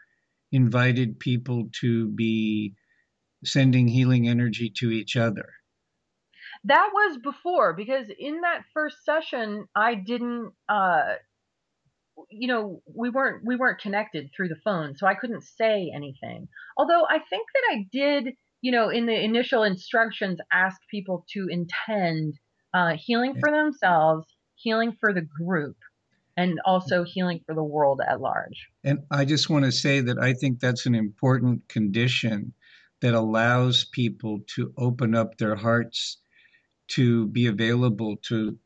[0.50, 2.74] invited people to be
[3.44, 5.48] sending healing energy to each other?
[6.64, 11.14] That was before because in that first session, I didn't uh,
[12.30, 16.48] you know we weren't we weren't connected through the phone so i couldn't say anything
[16.76, 18.34] although i think that i did
[18.64, 22.34] you know in the initial instructions ask people to intend
[22.72, 25.76] uh, healing for themselves healing for the group
[26.36, 28.68] and also healing for the world at large.
[28.82, 32.54] And i just want to say that i think that's an important condition
[33.02, 36.18] that allows people to open up their hearts
[36.88, 38.58] to be available to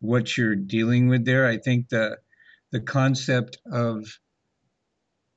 [0.00, 1.46] what you're dealing with there.
[1.46, 2.18] I think the
[2.72, 4.04] the concept of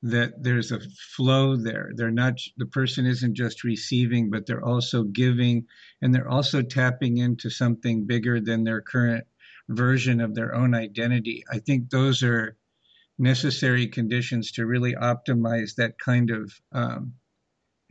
[0.02, 0.80] that there's a
[1.14, 1.90] flow there.
[1.94, 5.66] They're not the person isn't just receiving, but they're also giving,
[6.00, 9.26] and they're also tapping into something bigger than their current
[9.68, 11.44] version of their own identity.
[11.50, 12.56] I think those are
[13.18, 17.14] necessary conditions to really optimize that kind of um,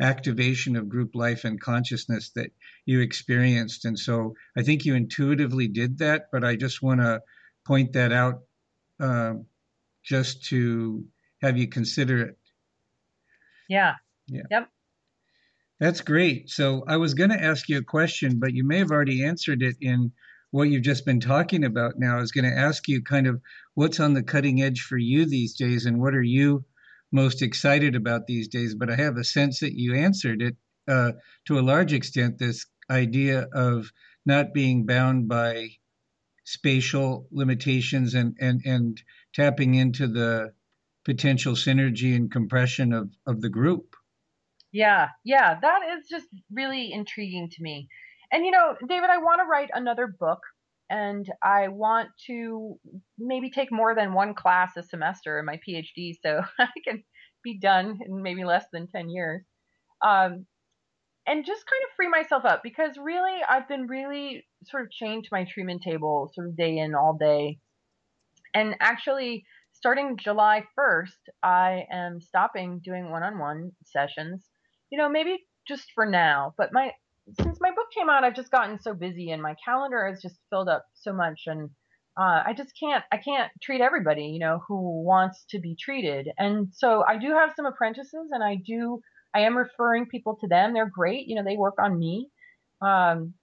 [0.01, 2.51] activation of group life and consciousness that
[2.86, 3.86] you experienced.
[3.86, 7.22] And so I think you intuitively did that, but I just want to
[7.66, 8.41] point that out
[8.99, 9.34] uh,
[10.03, 11.05] just to
[11.42, 12.38] have you consider it.
[13.68, 13.94] Yeah.
[14.28, 14.44] Yeah.
[14.50, 14.70] Yep.
[15.80, 16.50] That's great.
[16.50, 19.62] So I was going to ask you a question, but you may have already answered
[19.62, 20.12] it in
[20.52, 22.18] what you've just been talking about now.
[22.18, 23.40] I was going to ask you kind of
[23.76, 26.66] what's on the cutting edge for you these days and what are you
[27.12, 28.76] most excited about these days?
[28.76, 31.14] But I have a sense that you answered it uh,
[31.46, 33.92] to a large extent this idea of
[34.26, 35.70] not being bound by
[36.44, 39.02] spatial limitations and, and, and
[39.34, 40.52] tapping into the
[41.10, 43.95] potential synergy and compression of, of the group.
[44.72, 47.88] Yeah, yeah, that is just really intriguing to me.
[48.32, 50.38] And you know, David, I want to write another book
[50.88, 52.80] and I want to
[53.18, 57.03] maybe take more than one class a semester in my PhD so I can
[57.43, 59.41] be done in maybe less than 10 years.
[60.05, 60.45] Um,
[61.26, 65.24] and just kind of free myself up because really I've been really sort of chained
[65.24, 67.57] to my treatment table sort of day in all day.
[68.53, 69.45] And actually
[69.80, 74.44] starting July 1st, I am stopping doing one-on-one sessions.
[74.92, 76.92] You know, maybe just for now, but my
[77.42, 80.40] since my book came out, I've just gotten so busy and my calendar has just
[80.50, 81.70] filled up so much and
[82.20, 86.28] uh, I just can't I can't treat everybody, you know, who wants to be treated.
[86.38, 89.00] And so I do have some apprentices and I do
[89.34, 90.74] I am referring people to them.
[90.74, 91.28] They're great.
[91.28, 92.28] You know, they work on me.
[92.82, 93.36] Um,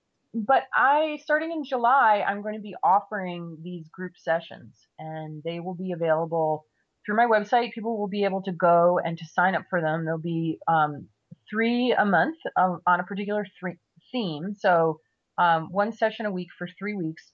[0.44, 5.60] but I, starting in July, I'm going to be offering these group sessions and they
[5.60, 6.66] will be available
[7.04, 7.72] through my website.
[7.72, 10.04] People will be able to go and to sign up for them.
[10.04, 11.08] There'll be um,
[11.48, 13.78] three a month um, on a particular th-
[14.12, 14.54] theme.
[14.58, 15.00] So
[15.38, 17.32] um, one session a week for three weeks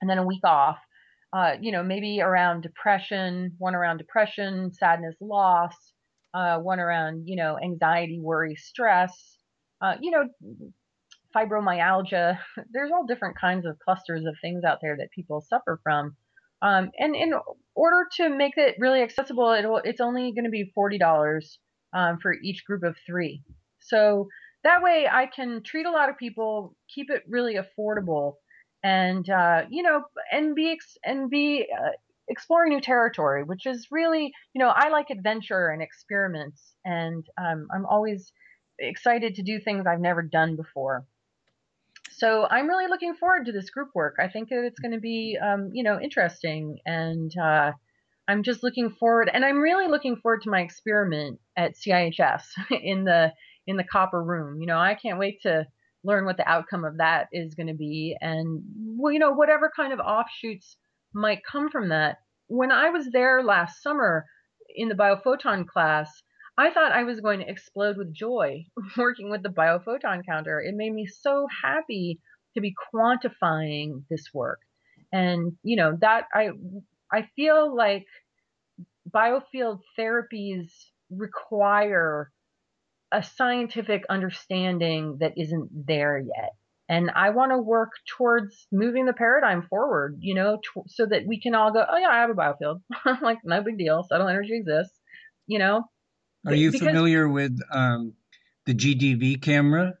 [0.00, 0.78] and then a week off.
[1.32, 5.74] Uh, you know, maybe around depression, one around depression, sadness, loss,
[6.34, 9.38] uh, one around, you know, anxiety, worry, stress,
[9.82, 10.24] uh, you know,
[11.36, 12.38] fibromyalgia.
[12.72, 16.16] There's all different kinds of clusters of things out there that people suffer from.
[16.62, 17.34] Um, and in
[17.74, 19.52] order to make it really accessible,
[19.84, 21.58] it's only going to be $40
[21.92, 23.42] um, for each group of three.
[23.78, 24.28] So
[24.64, 28.34] that way I can treat a lot of people, keep it really affordable,
[28.82, 31.90] and uh, you know, and be ex- and be uh,
[32.28, 37.68] exploring new territory, which is really, you know, I like adventure and experiments, and um,
[37.72, 38.32] I'm always
[38.78, 41.04] excited to do things I've never done before.
[42.16, 44.16] So I'm really looking forward to this group work.
[44.18, 47.72] I think that it's going to be, um, you know, interesting, and uh,
[48.26, 52.44] I'm just looking forward, and I'm really looking forward to my experiment at CIHS
[52.82, 53.34] in the
[53.66, 54.62] in the copper room.
[54.62, 55.66] You know, I can't wait to
[56.04, 58.62] learn what the outcome of that is going to be, and
[58.96, 60.78] well, you know, whatever kind of offshoots
[61.12, 62.16] might come from that.
[62.46, 64.24] When I was there last summer
[64.74, 66.10] in the biophoton class,
[66.58, 70.60] I thought I was going to explode with joy working with the biophoton counter.
[70.60, 72.20] It made me so happy
[72.54, 74.60] to be quantifying this work.
[75.12, 76.50] And, you know, that I
[77.12, 78.06] I feel like
[79.08, 80.70] biofield therapies
[81.10, 82.32] require
[83.12, 86.54] a scientific understanding that isn't there yet
[86.88, 91.40] and I want to work towards moving the paradigm forward, you know, so that we
[91.40, 92.80] can all go, oh yeah, I have a biofield,
[93.22, 94.98] like no big deal, subtle energy exists,
[95.46, 95.84] you know.
[96.46, 98.14] Are you because, familiar with um,
[98.66, 99.94] the GDV camera?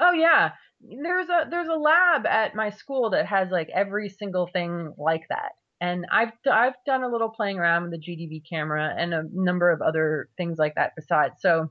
[0.00, 4.46] Oh yeah, there's a there's a lab at my school that has like every single
[4.46, 8.94] thing like that, and I've I've done a little playing around with the GDV camera
[8.96, 11.34] and a number of other things like that besides.
[11.40, 11.70] So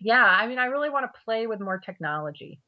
[0.00, 2.60] yeah, I mean, I really want to play with more technology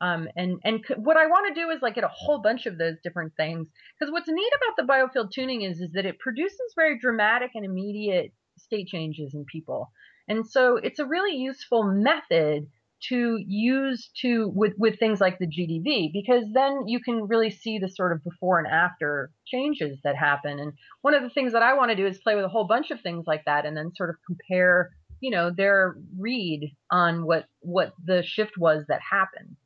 [0.00, 2.78] um, and and what I want to do is like get a whole bunch of
[2.78, 3.68] those different things
[3.98, 7.64] because what's neat about the biofield tuning is is that it produces very dramatic and
[7.64, 9.90] immediate state changes in people,
[10.28, 12.66] and so it's a really useful method
[13.08, 17.78] to use to with with things like the GDV because then you can really see
[17.78, 20.58] the sort of before and after changes that happen.
[20.58, 20.72] And
[21.02, 22.90] one of the things that I want to do is play with a whole bunch
[22.90, 24.90] of things like that and then sort of compare,
[25.20, 29.56] you know, their read on what what the shift was that happened.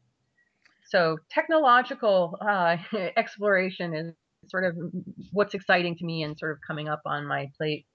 [0.89, 2.77] So technological uh,
[3.17, 4.15] exploration is
[4.49, 4.77] sort of
[5.33, 7.87] what's exciting to me and sort of coming up on my plate.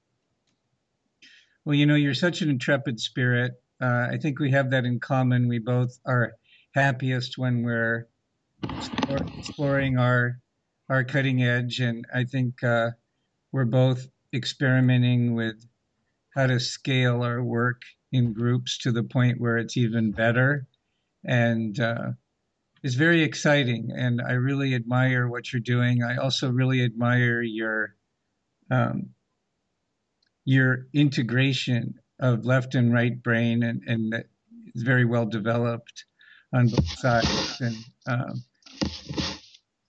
[1.66, 3.54] Well, you know, you're such an intrepid spirit.
[3.82, 5.48] Uh, I think we have that in common.
[5.48, 6.34] We both are
[6.76, 8.08] happiest when we're
[9.38, 10.40] exploring our
[10.90, 12.92] our cutting edge, and I think uh,
[13.52, 15.66] we're both experimenting with
[16.36, 20.68] how to scale our work in groups to the point where it's even better.
[21.24, 22.12] And uh,
[22.84, 26.04] is very exciting, and I really admire what you're doing.
[26.04, 27.96] I also really admire your
[28.70, 29.12] um,
[30.46, 34.14] your integration of left and right brain, and and
[34.68, 36.06] it's very well developed
[36.54, 37.76] on both sides, and
[38.08, 38.44] um,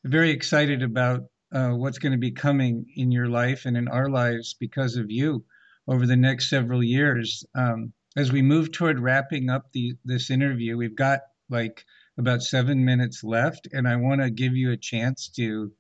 [0.05, 1.23] very excited about
[1.53, 5.11] uh, what's going to be coming in your life and in our lives because of
[5.11, 5.45] you
[5.87, 7.45] over the next several years.
[7.55, 11.21] Um, as we move toward wrapping up the this interview, we've got
[11.51, 11.85] like
[12.17, 15.73] about seven minutes left, and I want to give you a chance to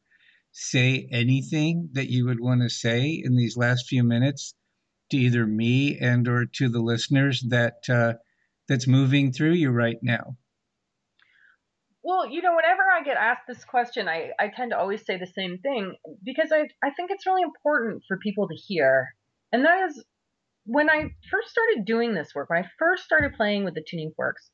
[0.52, 4.54] say anything that you would want to say in these last few minutes
[5.14, 8.14] to either me and or to the listeners that uh,
[8.68, 10.36] that's moving through you right now.
[12.02, 15.16] Well, you know, whenever I get asked this question, I, I tend to always say
[15.16, 19.14] the same thing because I, I think it's really important for people to hear.
[19.52, 20.04] And that is
[20.66, 24.12] when I first started doing this work, when I first started playing with the tuning
[24.16, 24.50] forks,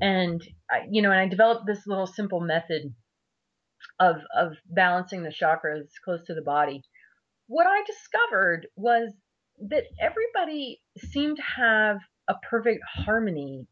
[0.00, 0.40] and
[0.70, 2.94] I, you know, and I developed this little simple method
[4.00, 6.82] of of balancing the chakras close to the body.
[7.46, 9.12] What I discovered was
[9.68, 13.66] that everybody seemed to have a perfect harmony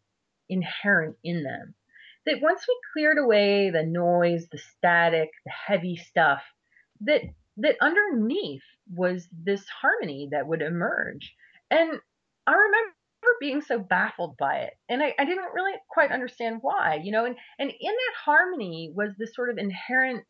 [0.49, 1.75] inherent in them
[2.29, 6.43] that once we cleared away the noise, the static, the heavy stuff,
[7.01, 7.23] that
[7.57, 8.63] that underneath
[8.95, 11.35] was this harmony that would emerge.
[11.71, 11.99] And
[12.47, 12.95] I remember
[13.41, 14.75] being so baffled by it.
[14.89, 18.93] And I, I didn't really quite understand why, you know, and, and in that harmony
[18.95, 20.25] was this sort of inherent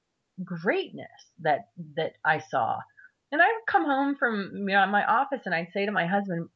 [0.45, 1.07] greatness
[1.41, 2.79] that that I saw.
[3.33, 6.07] And I would come home from you know, my office and I'd say to my
[6.07, 6.49] husband,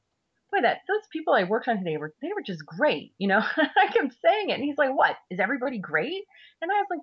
[0.53, 3.41] boy, that those people I worked on today were they were just great, you know.
[3.57, 6.25] I kept saying it, and he's like, "What is everybody great?"
[6.63, 7.01] And I was like,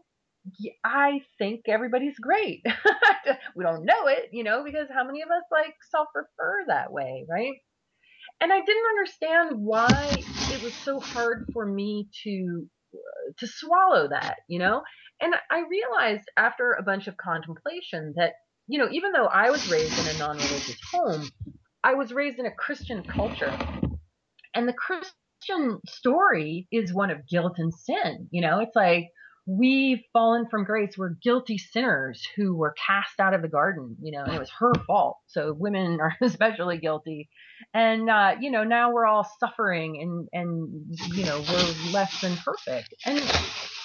[0.60, 2.64] yeah, "I think everybody's great.
[3.56, 7.26] we don't know it, you know, because how many of us like self-refer that way,
[7.30, 7.56] right?"
[8.42, 14.08] And I didn't understand why it was so hard for me to uh, to swallow
[14.10, 14.84] that, you know.
[15.22, 18.34] And I realized after a bunch of contemplation that
[18.70, 21.28] you know, even though I was raised in a non-religious home,
[21.84, 23.52] I was raised in a Christian culture,
[24.54, 28.28] and the Christian story is one of guilt and sin.
[28.32, 29.10] You know, it's like
[29.48, 30.96] we've fallen from grace.
[30.98, 34.52] We're guilty sinners who were cast out of the garden, you know, and it was
[34.60, 35.18] her fault.
[35.28, 37.30] So women are especially guilty.
[37.74, 42.36] And, uh, you know, now we're all suffering and, and, you know, we're less than
[42.38, 42.94] perfect.
[43.06, 43.20] And,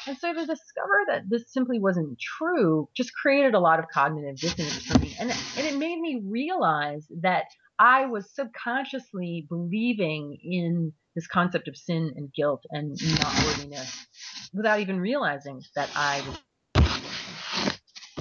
[0.06, 4.36] and so to discover that this simply wasn't true just created a lot of cognitive
[4.36, 5.16] dissonance for me.
[5.18, 7.44] And, and it made me realize that
[7.78, 14.06] I was subconsciously believing in this concept of sin and guilt and not worthiness
[14.52, 16.38] without even realizing that I was.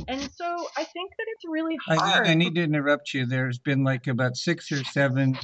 [0.07, 2.27] And so I think that it's really hard.
[2.27, 3.25] I, I need to interrupt you.
[3.25, 5.37] There's been like about six or seven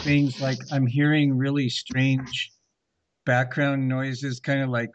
[0.00, 2.50] things like I'm hearing really strange
[3.30, 4.94] background noises, kind of like.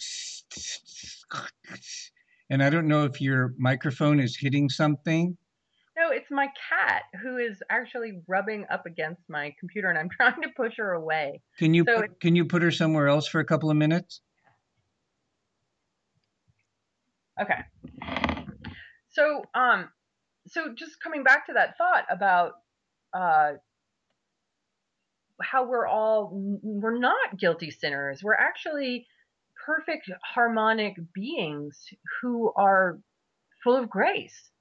[2.49, 5.37] And I don't know if your microphone is hitting something
[5.97, 10.41] no, it's my cat who is actually rubbing up against my computer, and I'm trying
[10.41, 11.41] to push her away.
[11.57, 14.21] Can you so put, can you put her somewhere else for a couple of minutes?
[17.41, 17.59] Okay.
[19.09, 19.89] So um,
[20.47, 22.53] so just coming back to that thought about
[23.13, 23.53] uh,
[25.41, 28.21] how we're all we're not guilty sinners.
[28.23, 29.07] We're actually
[29.65, 31.79] perfect harmonic beings
[32.21, 32.99] who are
[33.63, 34.51] full of grace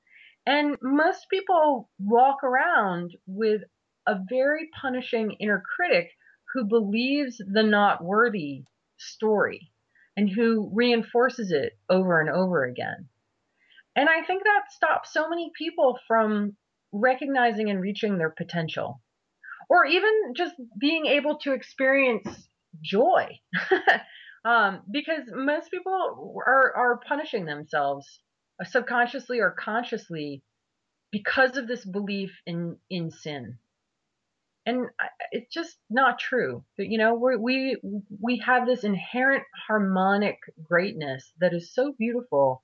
[0.46, 3.62] and most people walk around with
[4.06, 6.10] a very punishing inner critic
[6.52, 8.64] who believes the not worthy
[8.98, 9.72] story
[10.16, 13.08] and who reinforces it over and over again.
[13.96, 16.56] And I think that stops so many people from
[16.92, 19.00] recognizing and reaching their potential
[19.68, 22.28] or even just being able to experience
[22.82, 23.38] joy.
[24.44, 28.20] um, because most people are, are punishing themselves
[28.64, 30.42] subconsciously or consciously
[31.10, 33.58] because of this belief in in sin.
[34.66, 34.86] And
[35.30, 36.64] it's just not true.
[36.78, 37.76] You know we we
[38.20, 42.62] we have this inherent harmonic greatness that is so beautiful.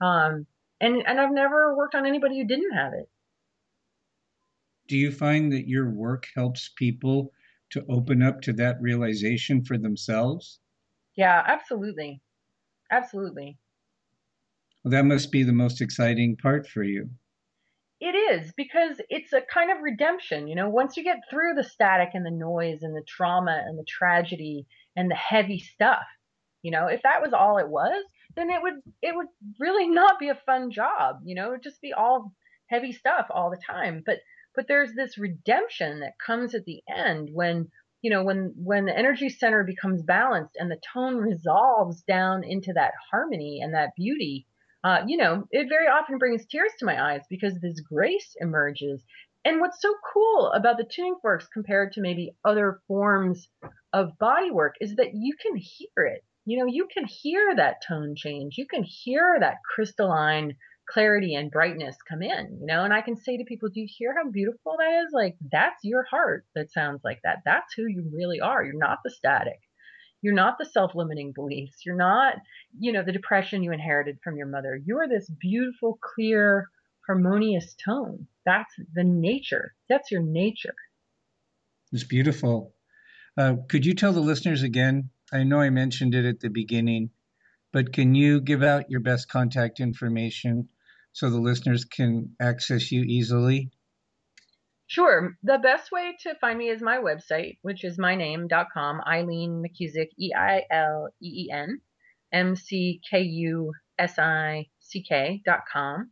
[0.00, 0.46] Um
[0.80, 3.08] and and i've never worked on anybody who didn't have it
[4.88, 7.32] do you find that your work helps people
[7.70, 10.60] to open up to that realization for themselves
[11.16, 12.20] yeah absolutely
[12.90, 13.58] absolutely
[14.86, 17.10] well, that must be the most exciting part for you.
[18.00, 20.46] It is because it's a kind of redemption.
[20.46, 23.76] You know, once you get through the static and the noise and the trauma and
[23.76, 24.64] the tragedy
[24.94, 26.04] and the heavy stuff,
[26.62, 28.04] you know, if that was all it was,
[28.36, 29.26] then it would it would
[29.58, 31.16] really not be a fun job.
[31.24, 32.32] You know, it would just be all
[32.68, 34.04] heavy stuff all the time.
[34.06, 34.20] But
[34.56, 37.68] but there's this redemption that comes at the end when
[38.02, 42.72] you know when when the energy center becomes balanced and the tone resolves down into
[42.72, 44.46] that harmony and that beauty
[44.86, 49.02] uh, you know, it very often brings tears to my eyes because this grace emerges.
[49.44, 53.48] And what's so cool about the tuning forks compared to maybe other forms
[53.92, 56.24] of body work is that you can hear it.
[56.44, 58.58] You know, you can hear that tone change.
[58.58, 60.54] You can hear that crystalline
[60.88, 63.88] clarity and brightness come in, you know, and I can say to people, do you
[63.88, 65.12] hear how beautiful that is?
[65.12, 67.38] Like, that's your heart that sounds like that.
[67.44, 68.64] That's who you really are.
[68.64, 69.60] You're not the static.
[70.22, 71.84] You're not the self limiting beliefs.
[71.84, 72.34] You're not,
[72.78, 74.78] you know, the depression you inherited from your mother.
[74.84, 76.68] You're this beautiful, clear,
[77.06, 78.26] harmonious tone.
[78.44, 79.74] That's the nature.
[79.88, 80.74] That's your nature.
[81.92, 82.74] It's beautiful.
[83.36, 85.10] Uh, could you tell the listeners again?
[85.32, 87.10] I know I mentioned it at the beginning,
[87.72, 90.68] but can you give out your best contact information
[91.16, 93.70] so the listeners can access you easily?
[94.86, 95.34] Sure.
[95.42, 100.32] The best way to find me is my website, which is myname.com, Eileen McKusick, E
[100.36, 101.80] I L E E N
[102.34, 106.10] M C K U S I C K.com.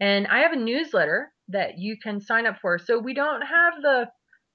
[0.00, 2.80] And I have a newsletter that you can sign up for.
[2.80, 4.08] So we don't have the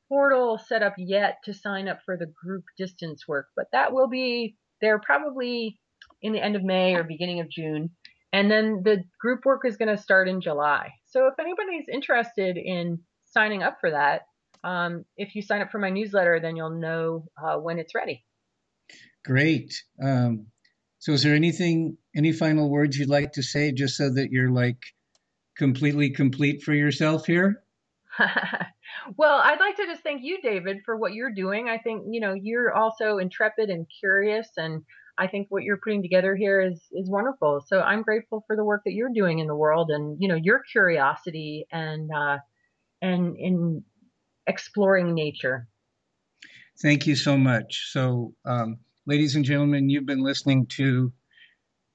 [0.10, 4.10] portal set up yet to sign up for the group distance work, but that will
[4.10, 5.80] be there probably
[6.22, 7.92] in the end of May or beginning of June.
[8.32, 10.94] And then the group work is going to start in July.
[11.08, 14.22] So if anybody's interested in signing up for that,
[14.64, 18.26] um, if you sign up for my newsletter, then you'll know uh, when it's ready.
[19.26, 19.84] Great.
[20.04, 20.48] Um,
[21.00, 24.52] so, is there anything, any final words you'd like to say, just so that you're
[24.52, 24.80] like
[25.58, 27.64] completely complete for yourself here?
[29.18, 31.70] well, I'd like to just thank you, David, for what you're doing.
[31.70, 34.84] I think you know you're also intrepid and curious, and
[35.20, 37.64] I think what you're putting together here is is wonderful.
[37.68, 40.36] So I'm grateful for the work that you're doing in the world, and you know
[40.36, 42.38] your curiosity and uh,
[43.02, 43.84] and in
[44.48, 45.68] exploring nature.
[46.82, 47.90] Thank you so much.
[47.92, 51.12] So, um, ladies and gentlemen, you've been listening to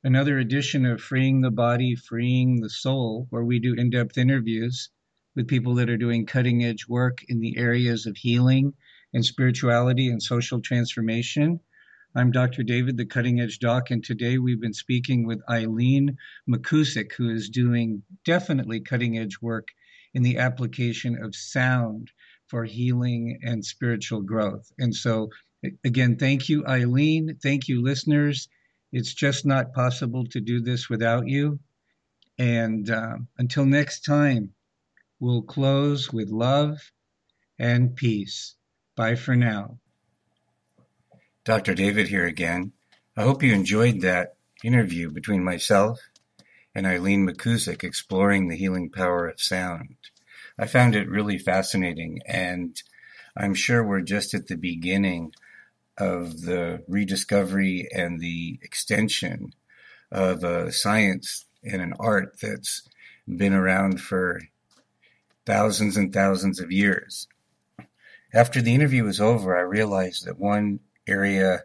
[0.04, 4.90] another edition of Freeing the Body, Freeing the Soul, where we do in depth interviews
[5.34, 8.74] with people that are doing cutting edge work in the areas of healing
[9.14, 11.60] and spirituality and social transformation.
[12.16, 12.62] I'm Dr.
[12.62, 16.16] David, the Cutting Edge Doc, and today we've been speaking with Eileen
[16.48, 19.66] McKusick, who is doing definitely cutting edge work
[20.14, 22.12] in the application of sound
[22.46, 24.70] for healing and spiritual growth.
[24.78, 25.30] And so,
[25.82, 27.36] again, thank you, Eileen.
[27.42, 28.46] Thank you, listeners.
[28.92, 31.58] It's just not possible to do this without you.
[32.38, 34.50] And um, until next time,
[35.18, 36.78] we'll close with love
[37.58, 38.54] and peace.
[38.94, 39.80] Bye for now.
[41.44, 41.74] Dr.
[41.74, 42.72] David here again.
[43.18, 46.00] I hope you enjoyed that interview between myself
[46.74, 49.96] and Eileen McKusick exploring the healing power of sound.
[50.58, 52.82] I found it really fascinating, and
[53.36, 55.32] I'm sure we're just at the beginning
[55.98, 59.52] of the rediscovery and the extension
[60.10, 62.88] of a science and an art that's
[63.28, 64.40] been around for
[65.44, 67.28] thousands and thousands of years.
[68.32, 71.62] After the interview was over, I realized that one area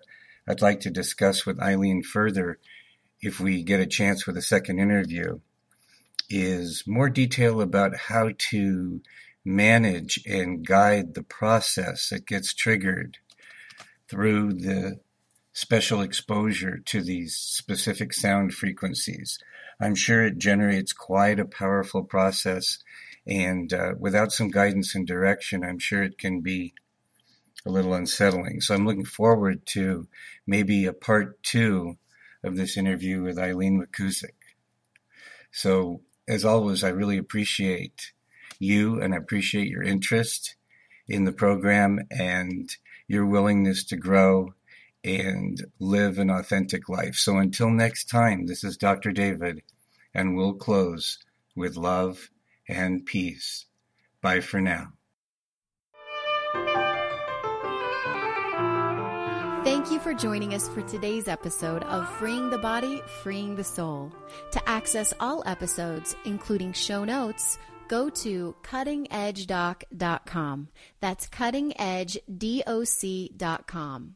[0.48, 2.60] I'd like to discuss with Eileen further
[3.22, 5.40] if we get a chance with a second interview
[6.30, 9.02] is more detail about how to
[9.46, 13.18] manage and guide the process that gets triggered
[14.08, 15.00] through the
[15.54, 19.38] special exposure to these specific sound frequencies.
[19.80, 22.80] I'm sure it generates quite a powerful process,
[23.26, 26.74] and uh, without some guidance and direction, I'm sure it can be
[27.66, 28.62] a little unsettling.
[28.62, 30.08] So I'm looking forward to
[30.48, 31.98] maybe a part two
[32.44, 34.36] of this interview with Eileen McKusick.
[35.52, 38.14] So, as always, I really appreciate
[38.60, 40.56] you and I appreciate your interest
[41.08, 42.70] in the program and
[43.08, 44.54] your willingness to grow
[45.04, 47.16] and live an authentic life.
[47.16, 49.12] So, until next time, this is Dr.
[49.12, 49.64] David,
[50.14, 51.20] and we'll close
[51.56, 52.30] with love
[52.68, 53.66] and peace.
[54.22, 54.99] Bye for now.
[60.00, 64.14] For joining us for today's episode of Freeing the Body, Freeing the Soul.
[64.52, 67.60] To access all episodes, including show notes,
[67.90, 70.70] go to cuttingedgedoc.com.
[71.02, 74.16] That's cuttingedgedoc.com.